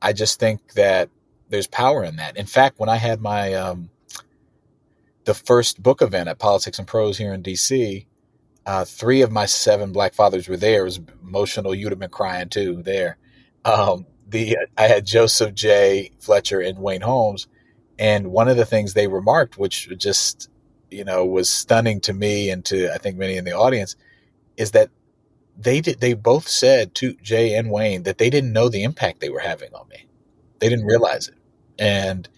[0.01, 1.11] I just think that
[1.49, 2.37] there's power in that.
[2.37, 3.91] In fact, when I had my um,
[5.25, 8.07] the first book event at Politics and Prose here in DC,
[8.67, 10.83] uh, three of my seven black fathers were there.
[10.83, 11.75] It was emotional.
[11.75, 13.17] You'd have been crying too there.
[13.65, 16.13] Um, the I had Joseph J.
[16.19, 17.49] Fletcher and Wayne Holmes,
[17.99, 20.51] and one of the things they remarked, which just
[20.91, 23.97] you know was stunning to me and to I think many in the audience,
[24.57, 24.91] is that
[25.59, 29.21] they did they both said to Jay and Wayne that they didn't know the impact
[29.21, 30.07] they were having on me.
[30.61, 31.35] They didn't realize it.
[31.79, 32.29] And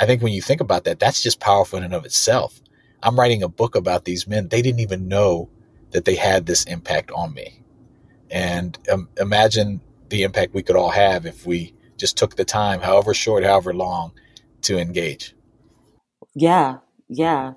[0.00, 2.60] I think when you think about that, that's just powerful in and of itself.
[3.02, 4.48] I'm writing a book about these men.
[4.48, 5.50] They didn't even know
[5.90, 7.62] that they had this impact on me.
[8.30, 12.80] And um, imagine the impact we could all have if we just took the time,
[12.80, 14.12] however short, however long,
[14.62, 15.34] to engage.
[16.34, 17.54] Yeah, yeah.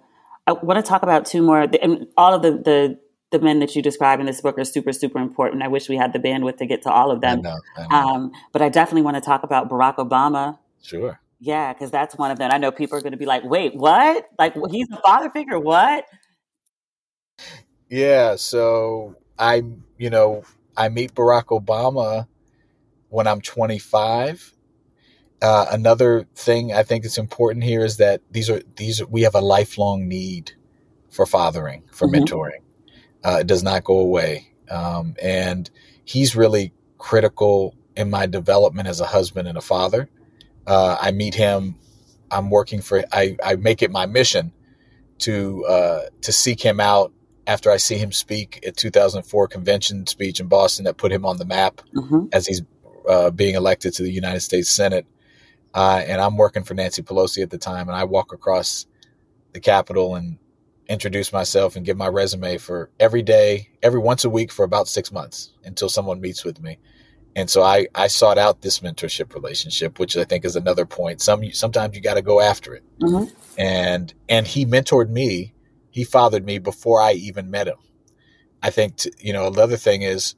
[0.47, 1.61] I want to talk about two more.
[1.61, 2.99] And all of the, the
[3.31, 5.63] the men that you describe in this book are super, super important.
[5.63, 7.39] I wish we had the bandwidth to get to all of them.
[7.39, 7.95] I know, I know.
[7.95, 10.59] Um, but I definitely want to talk about Barack Obama.
[10.81, 11.19] Sure.
[11.39, 12.51] Yeah, because that's one of them.
[12.51, 14.27] I know people are going to be like, wait, what?
[14.37, 15.59] Like, he's a father figure?
[15.59, 16.05] What?
[17.89, 18.35] Yeah.
[18.35, 19.63] So I,
[19.97, 20.43] you know,
[20.75, 22.27] I meet Barack Obama
[23.09, 24.53] when I'm 25.
[25.41, 29.23] Uh, another thing I think is important here is that these are these are, we
[29.23, 30.51] have a lifelong need
[31.09, 32.23] for fathering, for mm-hmm.
[32.23, 32.61] mentoring.
[33.23, 34.51] Uh, it does not go away.
[34.69, 35.69] Um, and
[36.05, 40.09] he's really critical in my development as a husband and a father.
[40.65, 41.75] Uh, I meet him.
[42.29, 43.03] I'm working for.
[43.11, 44.53] I, I make it my mission
[45.19, 47.11] to uh, to seek him out
[47.47, 51.37] after I see him speak at 2004 convention speech in Boston that put him on
[51.37, 52.25] the map mm-hmm.
[52.31, 52.61] as he's
[53.09, 55.05] uh, being elected to the United States Senate.
[55.73, 58.85] Uh, and I'm working for Nancy Pelosi at the time, and I walk across
[59.53, 60.37] the Capitol and
[60.91, 64.89] introduce myself and give my resume for every day, every once a week for about
[64.89, 66.77] six months until someone meets with me.
[67.33, 71.21] And so I, I sought out this mentorship relationship, which I think is another point.
[71.21, 72.83] Some sometimes you got to go after it.
[72.99, 73.33] Mm-hmm.
[73.57, 75.53] And and he mentored me,
[75.91, 77.77] he fathered me before I even met him.
[78.61, 80.35] I think to, you know another thing is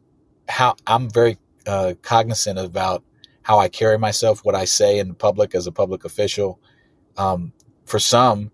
[0.48, 3.04] how I'm very uh, cognizant about
[3.42, 6.60] how I carry myself, what I say in the public as a public official.
[7.18, 7.54] Um,
[7.86, 8.52] for some,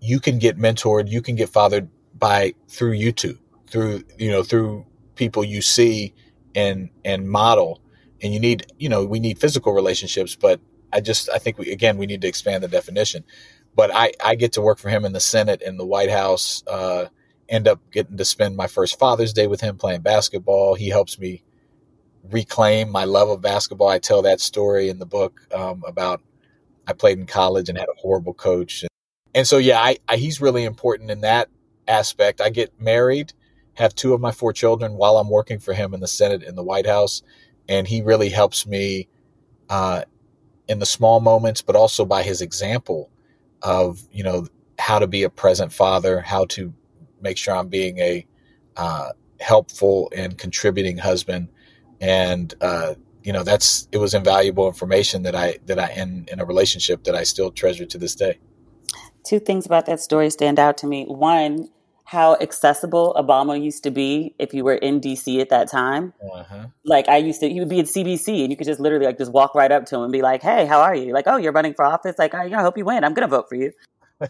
[0.00, 3.38] you can get mentored, you can get fathered by through YouTube,
[3.68, 6.14] through you know through people you see
[6.54, 7.80] and and model.
[8.22, 10.60] And you need you know we need physical relationships, but
[10.92, 13.24] I just I think we again we need to expand the definition.
[13.74, 16.62] But I I get to work for him in the Senate in the White House.
[16.66, 17.06] Uh,
[17.48, 20.74] end up getting to spend my first Father's Day with him playing basketball.
[20.74, 21.42] He helps me
[22.30, 23.88] reclaim my love of basketball.
[23.88, 26.20] I tell that story in the book um, about
[26.86, 28.84] I played in college and had a horrible coach,
[29.34, 31.48] and, so yeah, I, I, he's really important in that
[31.86, 32.40] aspect.
[32.40, 33.32] I get married,
[33.74, 36.54] have two of my four children while I'm working for him in the Senate in
[36.54, 37.22] the White House,
[37.68, 39.08] and he really helps me
[39.68, 40.02] uh,
[40.68, 43.10] in the small moments, but also by his example
[43.62, 44.46] of you know
[44.78, 46.72] how to be a present father, how to
[47.20, 48.26] make sure I'm being a
[48.76, 49.10] uh,
[49.40, 51.48] helpful and contributing husband.
[52.00, 56.40] And uh, you know, that's it was invaluable information that I that I in in
[56.40, 58.38] a relationship that I still treasure to this day.
[59.28, 61.04] Two things about that story stand out to me.
[61.04, 61.68] One,
[62.06, 66.14] how accessible Obama used to be if you were in DC at that time.
[66.32, 66.68] Uh-huh.
[66.86, 69.18] Like I used to, he would be at CBC, and you could just literally like
[69.18, 71.36] just walk right up to him and be like, "Hey, how are you?" Like, "Oh,
[71.36, 73.04] you're running for office." Like, "I, hope you win.
[73.04, 73.72] I'm going to vote for you."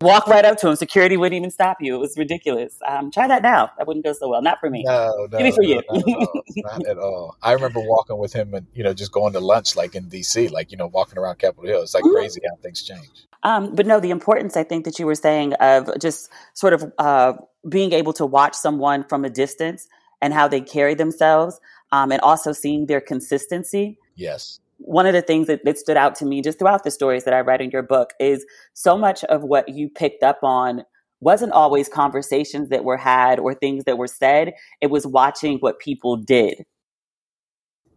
[0.00, 0.74] walk right up to him.
[0.74, 1.94] Security wouldn't even stop you.
[1.94, 2.76] It was ridiculous.
[2.88, 3.70] Um, try that now.
[3.78, 4.42] That wouldn't go so well.
[4.42, 4.82] Not for me.
[4.84, 5.82] No, no, maybe for no, you.
[5.88, 6.42] Not at, all.
[6.64, 7.36] not at all.
[7.40, 10.48] I remember walking with him and you know just going to lunch like in D.C.
[10.48, 11.82] Like you know walking around Capitol Hill.
[11.82, 12.16] It's like mm-hmm.
[12.16, 13.27] crazy how things change.
[13.42, 16.92] Um, but no, the importance I think that you were saying of just sort of
[16.98, 17.34] uh,
[17.68, 19.86] being able to watch someone from a distance
[20.20, 21.60] and how they carry themselves,
[21.92, 23.98] um, and also seeing their consistency.
[24.16, 27.24] Yes one of the things that, that stood out to me just throughout the stories
[27.24, 30.84] that I read in your book is so much of what you picked up on
[31.20, 34.54] wasn't always conversations that were had or things that were said.
[34.80, 36.64] It was watching what people did.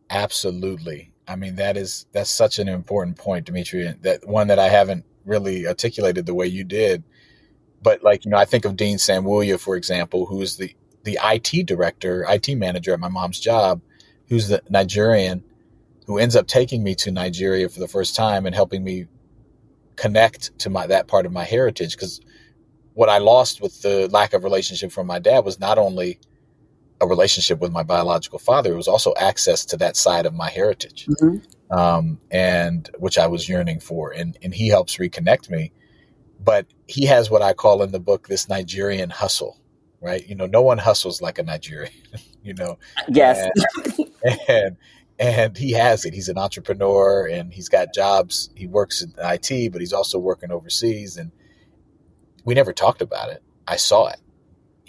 [0.09, 1.13] Absolutely.
[1.27, 3.95] I mean, that is that's such an important point, Demetria.
[4.01, 7.03] That one that I haven't really articulated the way you did.
[7.81, 11.17] But like, you know, I think of Dean Samuya, for example, who is the the
[11.23, 13.81] IT director, IT manager at my mom's job,
[14.27, 15.43] who's the Nigerian
[16.07, 19.05] who ends up taking me to Nigeria for the first time and helping me
[19.95, 22.19] connect to my that part of my heritage because
[22.93, 26.19] what I lost with the lack of relationship from my dad was not only
[27.01, 30.49] a relationship with my biological father, it was also access to that side of my
[30.49, 31.77] heritage, mm-hmm.
[31.77, 34.11] um, and which I was yearning for.
[34.11, 35.71] And and he helps reconnect me,
[36.39, 39.59] but he has what I call in the book this Nigerian hustle,
[39.99, 40.25] right?
[40.27, 41.93] You know, no one hustles like a Nigerian,
[42.43, 42.77] you know.
[43.09, 43.49] Yes.
[44.23, 44.77] And, and
[45.21, 46.15] and he has it.
[46.15, 48.49] He's an entrepreneur and he's got jobs.
[48.55, 51.15] He works in IT, but he's also working overseas.
[51.15, 51.31] And
[52.43, 53.43] we never talked about it.
[53.67, 54.19] I saw it,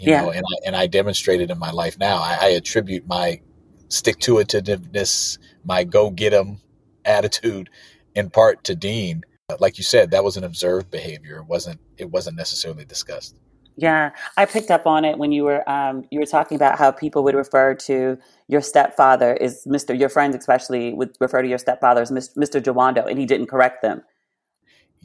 [0.03, 0.23] you yeah.
[0.23, 2.17] know, and I, and I demonstrated in my life now.
[2.17, 3.41] I, I attribute my
[3.89, 6.61] stick to itiveness, my go get 'em
[7.05, 7.71] attitude,
[8.15, 9.23] in part to Dean.
[9.59, 11.39] Like you said, that was an observed behavior.
[11.39, 11.81] It wasn't.
[11.99, 13.37] It wasn't necessarily discussed.
[13.77, 16.91] Yeah, I picked up on it when you were um, you were talking about how
[16.91, 19.95] people would refer to your stepfather is Mister.
[19.95, 23.83] Your friends, especially, would refer to your stepfather as Mister Jawando, and he didn't correct
[23.83, 24.03] them.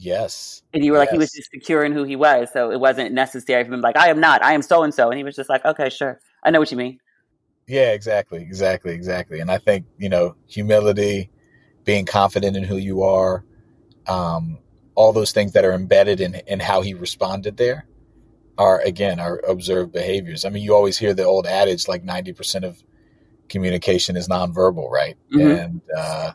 [0.00, 1.06] Yes, and you were yes.
[1.06, 3.80] like he was just secure in who he was, so it wasn't necessary for him.
[3.80, 5.90] Like I am not, I am so and so, and he was just like, okay,
[5.90, 7.00] sure, I know what you mean.
[7.66, 9.40] Yeah, exactly, exactly, exactly.
[9.40, 11.30] And I think you know humility,
[11.84, 13.44] being confident in who you are,
[14.06, 14.58] um,
[14.94, 17.86] all those things that are embedded in in how he responded there
[18.56, 20.44] are again are observed behaviors.
[20.44, 22.82] I mean, you always hear the old adage like ninety percent of
[23.48, 25.16] communication is nonverbal, right?
[25.34, 25.50] Mm-hmm.
[25.50, 26.32] And uh,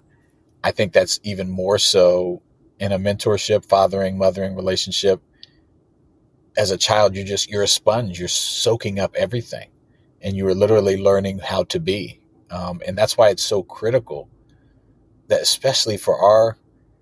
[0.64, 2.41] I think that's even more so
[2.80, 5.21] in a mentorship, fathering, mothering relationship.
[6.57, 8.19] As a child, you're just you're a sponge.
[8.19, 9.69] You're soaking up everything,
[10.21, 12.19] and you are literally learning how to be.
[12.51, 14.30] Um, and that's why it's so critical
[15.28, 16.57] that, especially for our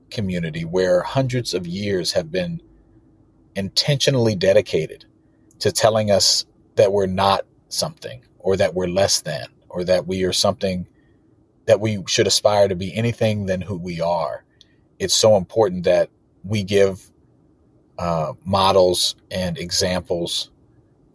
[0.10, 2.62] community, where hundreds of years have been
[3.56, 5.06] intentionally dedicated
[5.60, 6.46] to telling us
[6.76, 10.88] that we're not something or that we're less than or that we are something
[11.66, 14.44] that we should aspire to be anything than who we are.
[15.02, 16.12] It's so important that
[16.44, 17.12] we give
[17.98, 20.52] uh, models and examples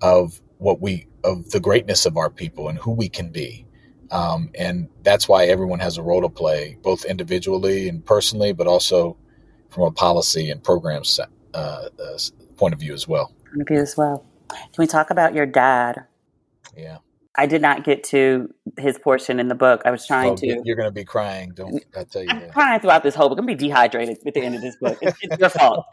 [0.03, 3.65] of what we of the greatness of our people and who we can be.
[4.11, 8.67] Um, and that's why everyone has a role to play, both individually and personally, but
[8.67, 9.17] also
[9.69, 12.19] from a policy and program set, uh, uh,
[12.57, 13.33] point of view as well.
[13.51, 14.27] Point of view as well.
[14.49, 16.07] Can we talk about your dad?
[16.77, 16.99] Yeah.
[17.39, 19.83] I did not get to his portion in the book.
[19.85, 20.61] I was trying Oh, to.
[20.65, 21.53] You're going to be crying.
[21.55, 22.53] Don't I tell you I'm that.
[22.53, 23.39] crying throughout this whole book.
[23.39, 24.99] I'm gonna be dehydrated at the end of this book.
[25.03, 25.85] It's, it's your fault.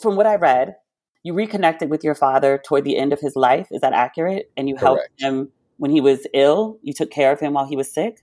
[0.00, 0.76] From what I read,
[1.22, 3.68] you reconnected with your father toward the end of his life.
[3.70, 4.50] Is that accurate?
[4.56, 6.78] And you helped him when he was ill.
[6.82, 8.22] You took care of him while he was sick.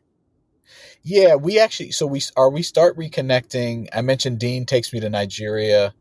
[1.03, 3.87] Yeah, we actually so we are we start reconnecting.
[3.93, 5.93] I mentioned Dean takes me to Nigeria.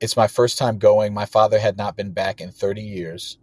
[0.00, 1.14] It's my first time going.
[1.14, 3.38] My father had not been back in 30 years.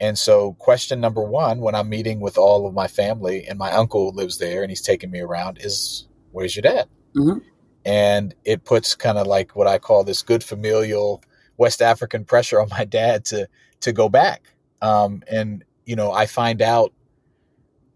[0.00, 3.72] And so question number 1 when I'm meeting with all of my family and my
[3.72, 6.88] uncle lives there and he's taking me around is where's your dad?
[7.14, 7.42] Mhm.
[7.84, 11.22] And it puts kind of like what I call this good familial
[11.56, 13.48] West African pressure on my dad to
[13.80, 14.42] to go back.
[14.82, 16.92] Um, and you know, I find out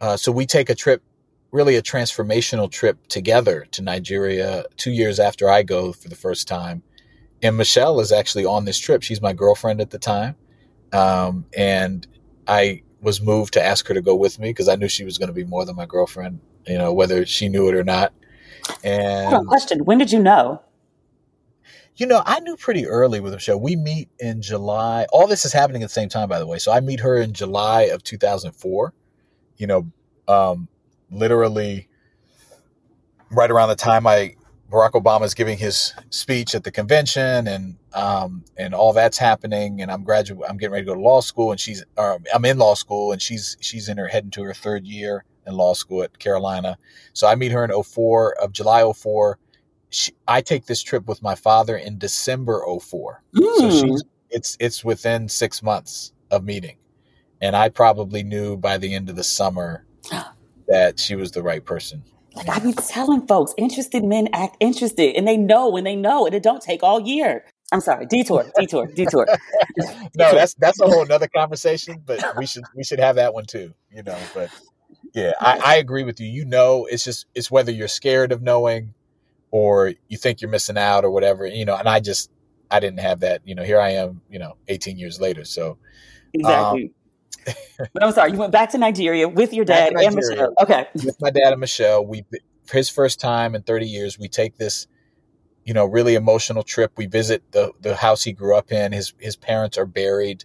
[0.00, 1.02] uh, so we take a trip
[1.50, 6.46] really a transformational trip together to Nigeria two years after I go for the first
[6.46, 6.82] time.
[7.42, 9.02] And Michelle is actually on this trip.
[9.02, 10.36] She's my girlfriend at the time.
[10.92, 12.06] Um, and
[12.46, 15.18] I was moved to ask her to go with me because I knew she was
[15.18, 18.12] going to be more than my girlfriend, you know, whether she knew it or not.
[18.82, 20.62] And, question: When did you know?
[21.98, 23.60] you know, I knew pretty early with Michelle.
[23.60, 25.06] We meet in July.
[25.12, 26.58] All this is happening at the same time, by the way.
[26.58, 28.94] So I meet her in July of 2004,
[29.56, 29.90] you know,
[30.28, 30.68] um,
[31.10, 31.88] literally
[33.32, 34.36] right around the time I
[34.70, 39.80] Barack Obama is giving his speech at the convention, and um, and all that's happening,
[39.80, 40.48] and I'm graduate.
[40.48, 43.20] I'm getting ready to go to law school, and she's I'm in law school, and
[43.22, 46.76] she's she's in her heading to her third year in law school at Carolina.
[47.14, 49.38] So I meet her in 04 of July 04.
[49.90, 53.22] She, I take this trip with my father in December 04.
[53.32, 53.80] So Mm.
[53.80, 56.76] she's it's it's within six months of meeting,
[57.40, 59.86] and I probably knew by the end of the summer
[60.68, 62.02] that she was the right person.
[62.38, 66.26] Like I be telling folks, interested men act interested, and they know when they know,
[66.26, 67.44] and it don't take all year.
[67.72, 69.26] I'm sorry, detour, detour, detour.
[70.16, 73.44] no, that's that's a whole nother conversation, but we should we should have that one
[73.44, 74.18] too, you know.
[74.34, 74.50] But
[75.14, 76.28] yeah, I, I agree with you.
[76.28, 78.94] You know, it's just it's whether you're scared of knowing
[79.50, 82.30] or you think you're missing out or whatever, you know, and I just
[82.70, 85.44] I didn't have that, you know, here I am, you know, 18 years later.
[85.44, 85.78] So um,
[86.34, 86.92] Exactly.
[87.92, 90.54] But I'm sorry, you went back to Nigeria with your dad and Michelle.
[90.60, 90.86] Okay.
[90.94, 92.24] with my dad and Michelle, we
[92.64, 94.86] for his first time in 30 years, we take this,
[95.64, 96.92] you know, really emotional trip.
[96.96, 98.92] We visit the the house he grew up in.
[98.92, 100.44] His his parents are buried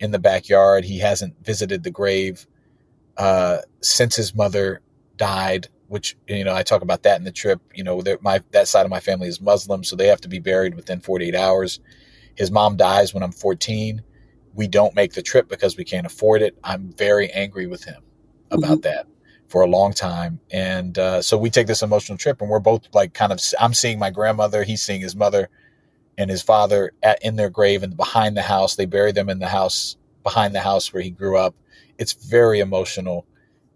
[0.00, 0.84] in the backyard.
[0.84, 2.46] He hasn't visited the grave
[3.16, 4.80] uh, since his mother
[5.16, 5.68] died.
[5.88, 7.60] Which you know, I talk about that in the trip.
[7.74, 10.38] You know, my that side of my family is Muslim, so they have to be
[10.38, 11.80] buried within 48 hours.
[12.34, 14.02] His mom dies when I'm 14.
[14.54, 16.58] We don't make the trip because we can't afford it.
[16.64, 18.02] I'm very angry with him
[18.50, 19.06] about that
[19.48, 20.40] for a long time.
[20.50, 23.40] And uh, so we take this emotional trip, and we're both like kind of.
[23.58, 25.48] I'm seeing my grandmother, he's seeing his mother
[26.16, 28.76] and his father at, in their grave and behind the house.
[28.76, 31.54] They bury them in the house behind the house where he grew up.
[31.98, 33.26] It's very emotional,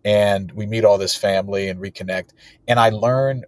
[0.05, 2.31] and we meet all this family and reconnect.
[2.69, 3.45] And I learn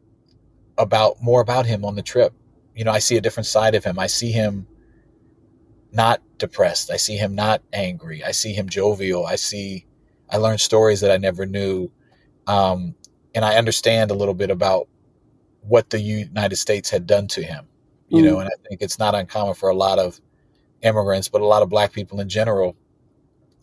[0.79, 2.33] about more about him on the trip.
[2.75, 3.99] You know, I see a different side of him.
[3.99, 4.67] I see him
[5.95, 6.91] not depressed.
[6.91, 8.23] I see him not angry.
[8.25, 9.27] I see him jovial.
[9.27, 9.87] I see,
[10.31, 11.91] I learned stories that I never knew.
[12.47, 12.95] Um,
[13.35, 14.89] and I understand a little bit about
[15.63, 17.67] what the United States had done to him,
[18.09, 20.21] you know, and I think it's not uncommon for a lot of
[20.83, 22.77] immigrants, but a lot of black people in general.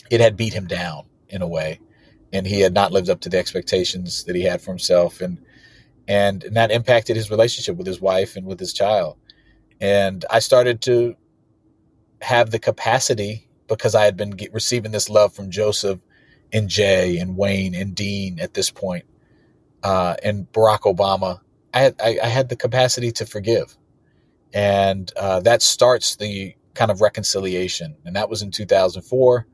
[0.10, 1.80] It had beat him down in a way,
[2.34, 5.22] and he had not lived up to the expectations that he had for himself.
[5.22, 5.38] And,
[6.08, 9.18] and, and that impacted his relationship with his wife and with his child.
[9.80, 11.16] And I started to
[12.22, 16.00] have the capacity because I had been get, receiving this love from Joseph
[16.52, 19.06] and Jay and Wayne and Dean at this point,
[19.84, 21.40] uh, and Barack Obama.
[21.74, 23.78] I had I, I had the capacity to forgive,
[24.54, 27.96] and uh, that starts the kind of reconciliation.
[28.06, 29.48] And that was in 2004.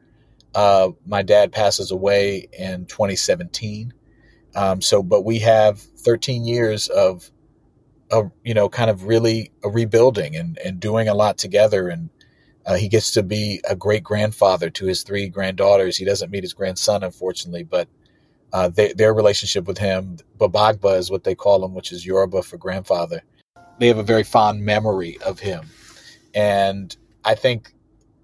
[0.54, 3.94] Uh, my dad passes away in 2017.
[4.56, 7.30] Um, so, but we have 13 years of,
[8.10, 12.10] of you know, kind of really a rebuilding and and doing a lot together and
[12.68, 15.96] uh, he gets to be a great grandfather to his three granddaughters.
[15.96, 17.88] He doesn't meet his grandson, unfortunately, but
[18.52, 22.44] uh, they, their relationship with him, Babagba is what they call him, which is Yoruba
[22.44, 23.24] for grandfather.
[23.80, 25.66] They have a very fond memory of him.
[26.36, 27.74] And I think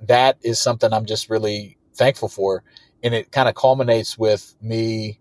[0.01, 2.63] that is something I'm just really thankful for.
[3.01, 5.19] And it kind of culminates with me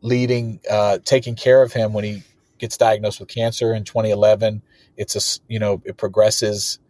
[0.00, 2.22] leading, uh, taking care of him when he
[2.58, 4.62] gets diagnosed with cancer in 2011.
[4.96, 6.80] It's a, you know, it progresses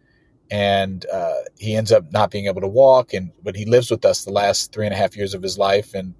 [0.49, 4.05] and uh, he ends up not being able to walk and but he lives with
[4.05, 6.13] us the last three and a half years of his life and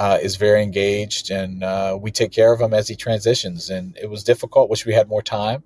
[0.00, 3.68] uh, is very engaged, and uh, we take care of him as he transitions.
[3.68, 5.62] And it was difficult; wish we had more time,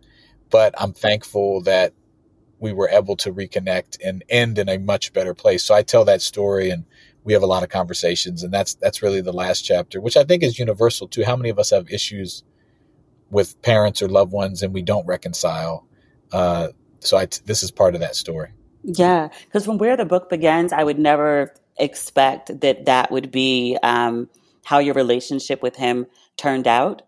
[0.50, 1.92] but I'm thankful that
[2.58, 5.62] we were able to reconnect and end in a much better place.
[5.62, 6.84] So I tell that story, and
[7.22, 10.24] we have a lot of conversations, and that's that's really the last chapter, which I
[10.24, 11.24] think is universal too.
[11.24, 12.42] How many of us have issues
[13.30, 15.86] with parents or loved ones, and we don't reconcile?
[16.32, 16.70] Uh,
[17.04, 18.50] so I t- this is part of that story.
[18.82, 23.78] Yeah, because from where the book begins, I would never expect that that would be
[23.82, 24.28] um,
[24.64, 27.02] how your relationship with him turned out.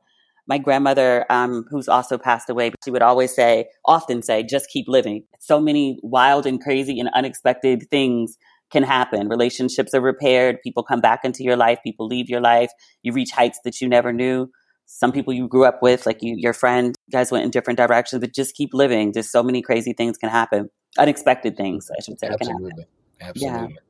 [0.49, 4.86] My grandmother, um, who's also passed away, she would always say, often say, just keep
[4.88, 5.24] living.
[5.40, 8.38] So many wild and crazy and unexpected things
[8.70, 9.28] can happen.
[9.28, 10.62] Relationships are repaired.
[10.62, 11.78] People come back into your life.
[11.84, 12.70] People leave your life.
[13.03, 14.49] You reach heights that you never knew.
[14.87, 17.76] Some people you grew up with, like you, your friend, you guys went in different
[17.76, 19.12] directions, but just keep living.
[19.12, 20.70] Just so many crazy things can happen.
[20.97, 22.28] Unexpected things, I should say.
[22.28, 22.87] Absolutely.
[23.20, 23.74] Absolutely.
[23.74, 23.80] Yeah.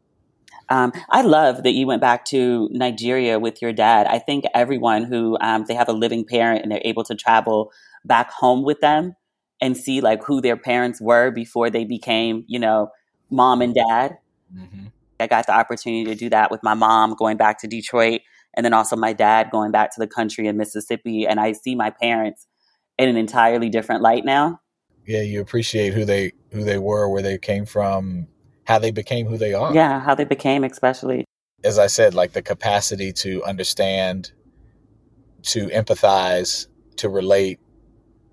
[0.68, 4.06] Um, I love that you went back to Nigeria with your dad.
[4.06, 7.72] I think everyone who um, they have a living parent and they're able to travel
[8.04, 9.14] back home with them
[9.60, 12.90] and see like who their parents were before they became, you know,
[13.30, 14.18] mom and dad.
[14.54, 14.86] Mm-hmm.
[15.20, 18.20] I got the opportunity to do that with my mom going back to Detroit
[18.56, 21.26] and then also my dad going back to the country in Mississippi.
[21.26, 22.46] And I see my parents
[22.98, 24.60] in an entirely different light now.
[25.06, 28.26] Yeah, you appreciate who they who they were, where they came from,
[28.64, 29.72] how they became who they are.
[29.72, 31.24] Yeah, how they became, especially.
[31.62, 34.32] As I said, like the capacity to understand,
[35.44, 37.60] to empathize, to relate,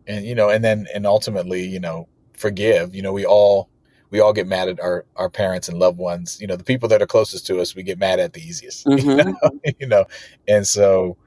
[0.07, 2.95] and you know, and then and ultimately, you know, forgive.
[2.95, 3.69] You know, we all
[4.13, 6.39] we all get mad at our our parents and loved ones.
[6.39, 8.85] You know, the people that are closest to us, we get mad at the easiest.
[8.93, 9.09] Mm-hmm.
[9.09, 9.59] You, know?
[9.79, 10.05] you know,
[10.47, 11.17] and so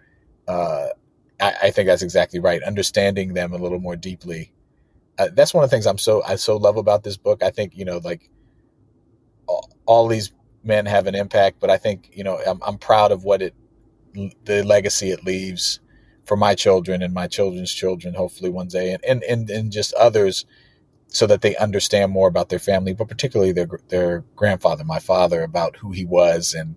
[0.47, 0.87] uh,
[1.41, 2.62] I, I think that's exactly right.
[2.62, 4.53] Understanding them a little more deeply.
[5.18, 7.43] Uh, that's one of the things I'm so I so love about this book.
[7.43, 8.30] I think you know, like
[9.49, 10.30] all, all these
[10.62, 13.55] men have an impact, but I think you know I'm, I'm proud of what it
[14.45, 15.80] the legacy it leaves
[16.24, 19.93] for my children and my children's children, hopefully one day, and and and, and just
[19.95, 20.47] others,
[21.09, 25.42] so that they understand more about their family, but particularly their their grandfather, my father,
[25.42, 26.76] about who he was and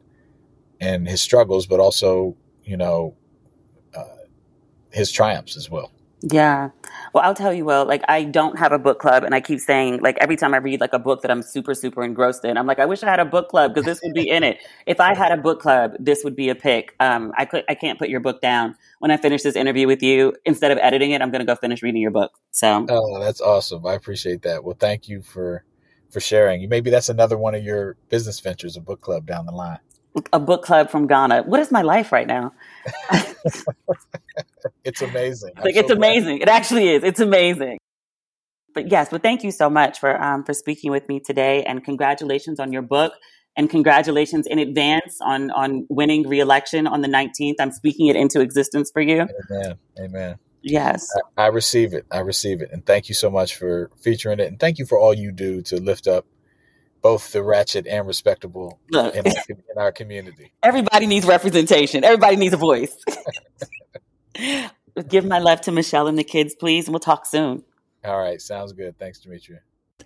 [0.80, 3.16] and his struggles, but also you know
[3.96, 4.26] uh,
[4.92, 5.92] his triumphs as well.
[6.22, 6.70] Yeah.
[7.14, 9.60] Well, I'll tell you, well, like I don't have a book club and I keep
[9.60, 12.58] saying like every time I read like a book that I'm super, super engrossed in,
[12.58, 14.58] I'm like, I wish I had a book club because this would be in it.
[14.86, 16.94] If I had a book club, this would be a pick.
[17.00, 18.76] Um, I could, I can't put your book down.
[19.00, 21.56] When I finish this interview with you, instead of editing it, I'm going to go
[21.56, 22.34] finish reading your book.
[22.52, 22.86] So.
[22.90, 23.86] Oh, that's awesome.
[23.86, 24.64] I appreciate that.
[24.66, 25.64] Well, thank you for,
[26.10, 26.68] for sharing.
[26.68, 29.80] Maybe that's another one of your business ventures, a book club down the line
[30.34, 31.44] a book club from Ghana.
[31.44, 32.54] What is my life right now?
[34.84, 35.54] it's amazing.
[35.64, 36.40] like so it's amazing.
[36.40, 37.04] It actually is.
[37.04, 37.78] It's amazing.
[38.74, 41.84] But yes, but thank you so much for um, for speaking with me today, and
[41.84, 43.14] congratulations on your book,
[43.58, 47.60] and congratulations in advance on on winning reelection on the nineteenth.
[47.60, 49.28] I'm speaking it into existence for you.
[49.52, 49.76] Amen.
[50.00, 50.36] Amen.
[50.62, 51.08] Yes.
[51.38, 52.06] I, I receive it.
[52.12, 55.00] I receive it, and thank you so much for featuring it, and thank you for
[55.00, 56.26] all you do to lift up
[57.02, 60.52] both the ratchet and respectable Look, in, our, in our community.
[60.64, 62.04] Everybody needs representation.
[62.04, 62.96] Everybody needs a voice.
[65.08, 67.64] Give my love to Michelle and the kids, please, and we'll talk soon.
[68.04, 68.42] All right.
[68.42, 68.98] Sounds good.
[68.98, 69.60] Thanks, Demetria.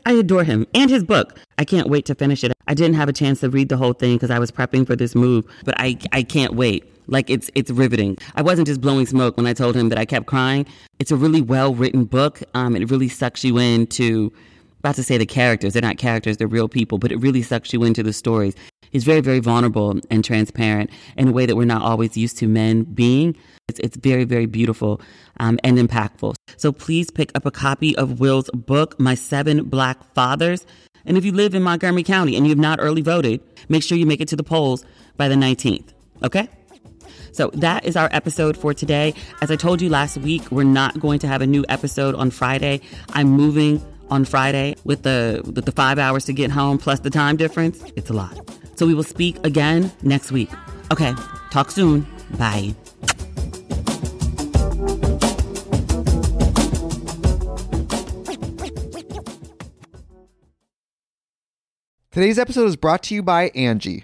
[0.05, 1.39] I adore him and his book.
[1.57, 2.51] I can't wait to finish it.
[2.67, 4.95] I didn't have a chance to read the whole thing because I was prepping for
[4.95, 6.89] this move, but I, I can't wait.
[7.07, 8.17] Like it's it's riveting.
[8.35, 10.65] I wasn't just blowing smoke when I told him that I kept crying.
[10.99, 12.41] It's a really well written book.
[12.53, 14.31] Um, it really sucks you into
[14.84, 15.71] about to say the characters.
[15.71, 18.53] They're not characters, they're real people, but it really sucks you into the stories.
[18.91, 22.49] He's very, very vulnerable and transparent in a way that we're not always used to
[22.49, 23.34] men being.
[23.69, 24.99] It's, it's very, very beautiful
[25.39, 26.36] um, and impactful.
[26.57, 30.65] So please pick up a copy of Will's book, My Seven Black Fathers.
[31.05, 33.97] And if you live in Montgomery County and you have not early voted, make sure
[33.97, 34.84] you make it to the polls
[35.15, 35.93] by the 19th.
[36.23, 36.49] Okay?
[37.31, 39.13] So that is our episode for today.
[39.41, 42.31] As I told you last week, we're not going to have a new episode on
[42.31, 42.81] Friday.
[43.13, 43.81] I'm moving
[44.14, 47.84] on Friday with the with the five hours to get home plus the time difference,
[47.95, 48.38] it's a lot.
[48.76, 50.49] So we will speak again next week.
[50.91, 51.14] Okay,
[51.51, 52.05] talk soon.
[52.38, 52.76] Bye.
[62.11, 64.03] Today's episode is brought to you by Angi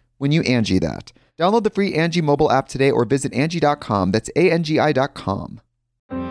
[0.21, 1.11] when you Angi that.
[1.39, 4.11] Download the free Angi mobile app today or visit Angi.com.
[4.11, 5.59] That's A-N-G-I dot com.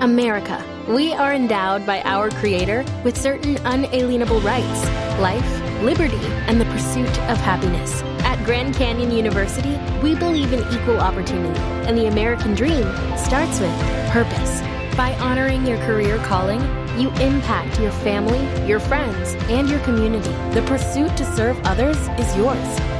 [0.01, 0.65] America.
[0.89, 4.85] We are endowed by our Creator with certain unalienable rights
[5.19, 8.03] life, liberty, and the pursuit of happiness.
[8.25, 12.85] At Grand Canyon University, we believe in equal opportunity, and the American dream
[13.19, 13.75] starts with
[14.11, 14.61] purpose.
[14.97, 16.61] By honoring your career calling,
[16.99, 20.33] you impact your family, your friends, and your community.
[20.55, 23.00] The pursuit to serve others is yours.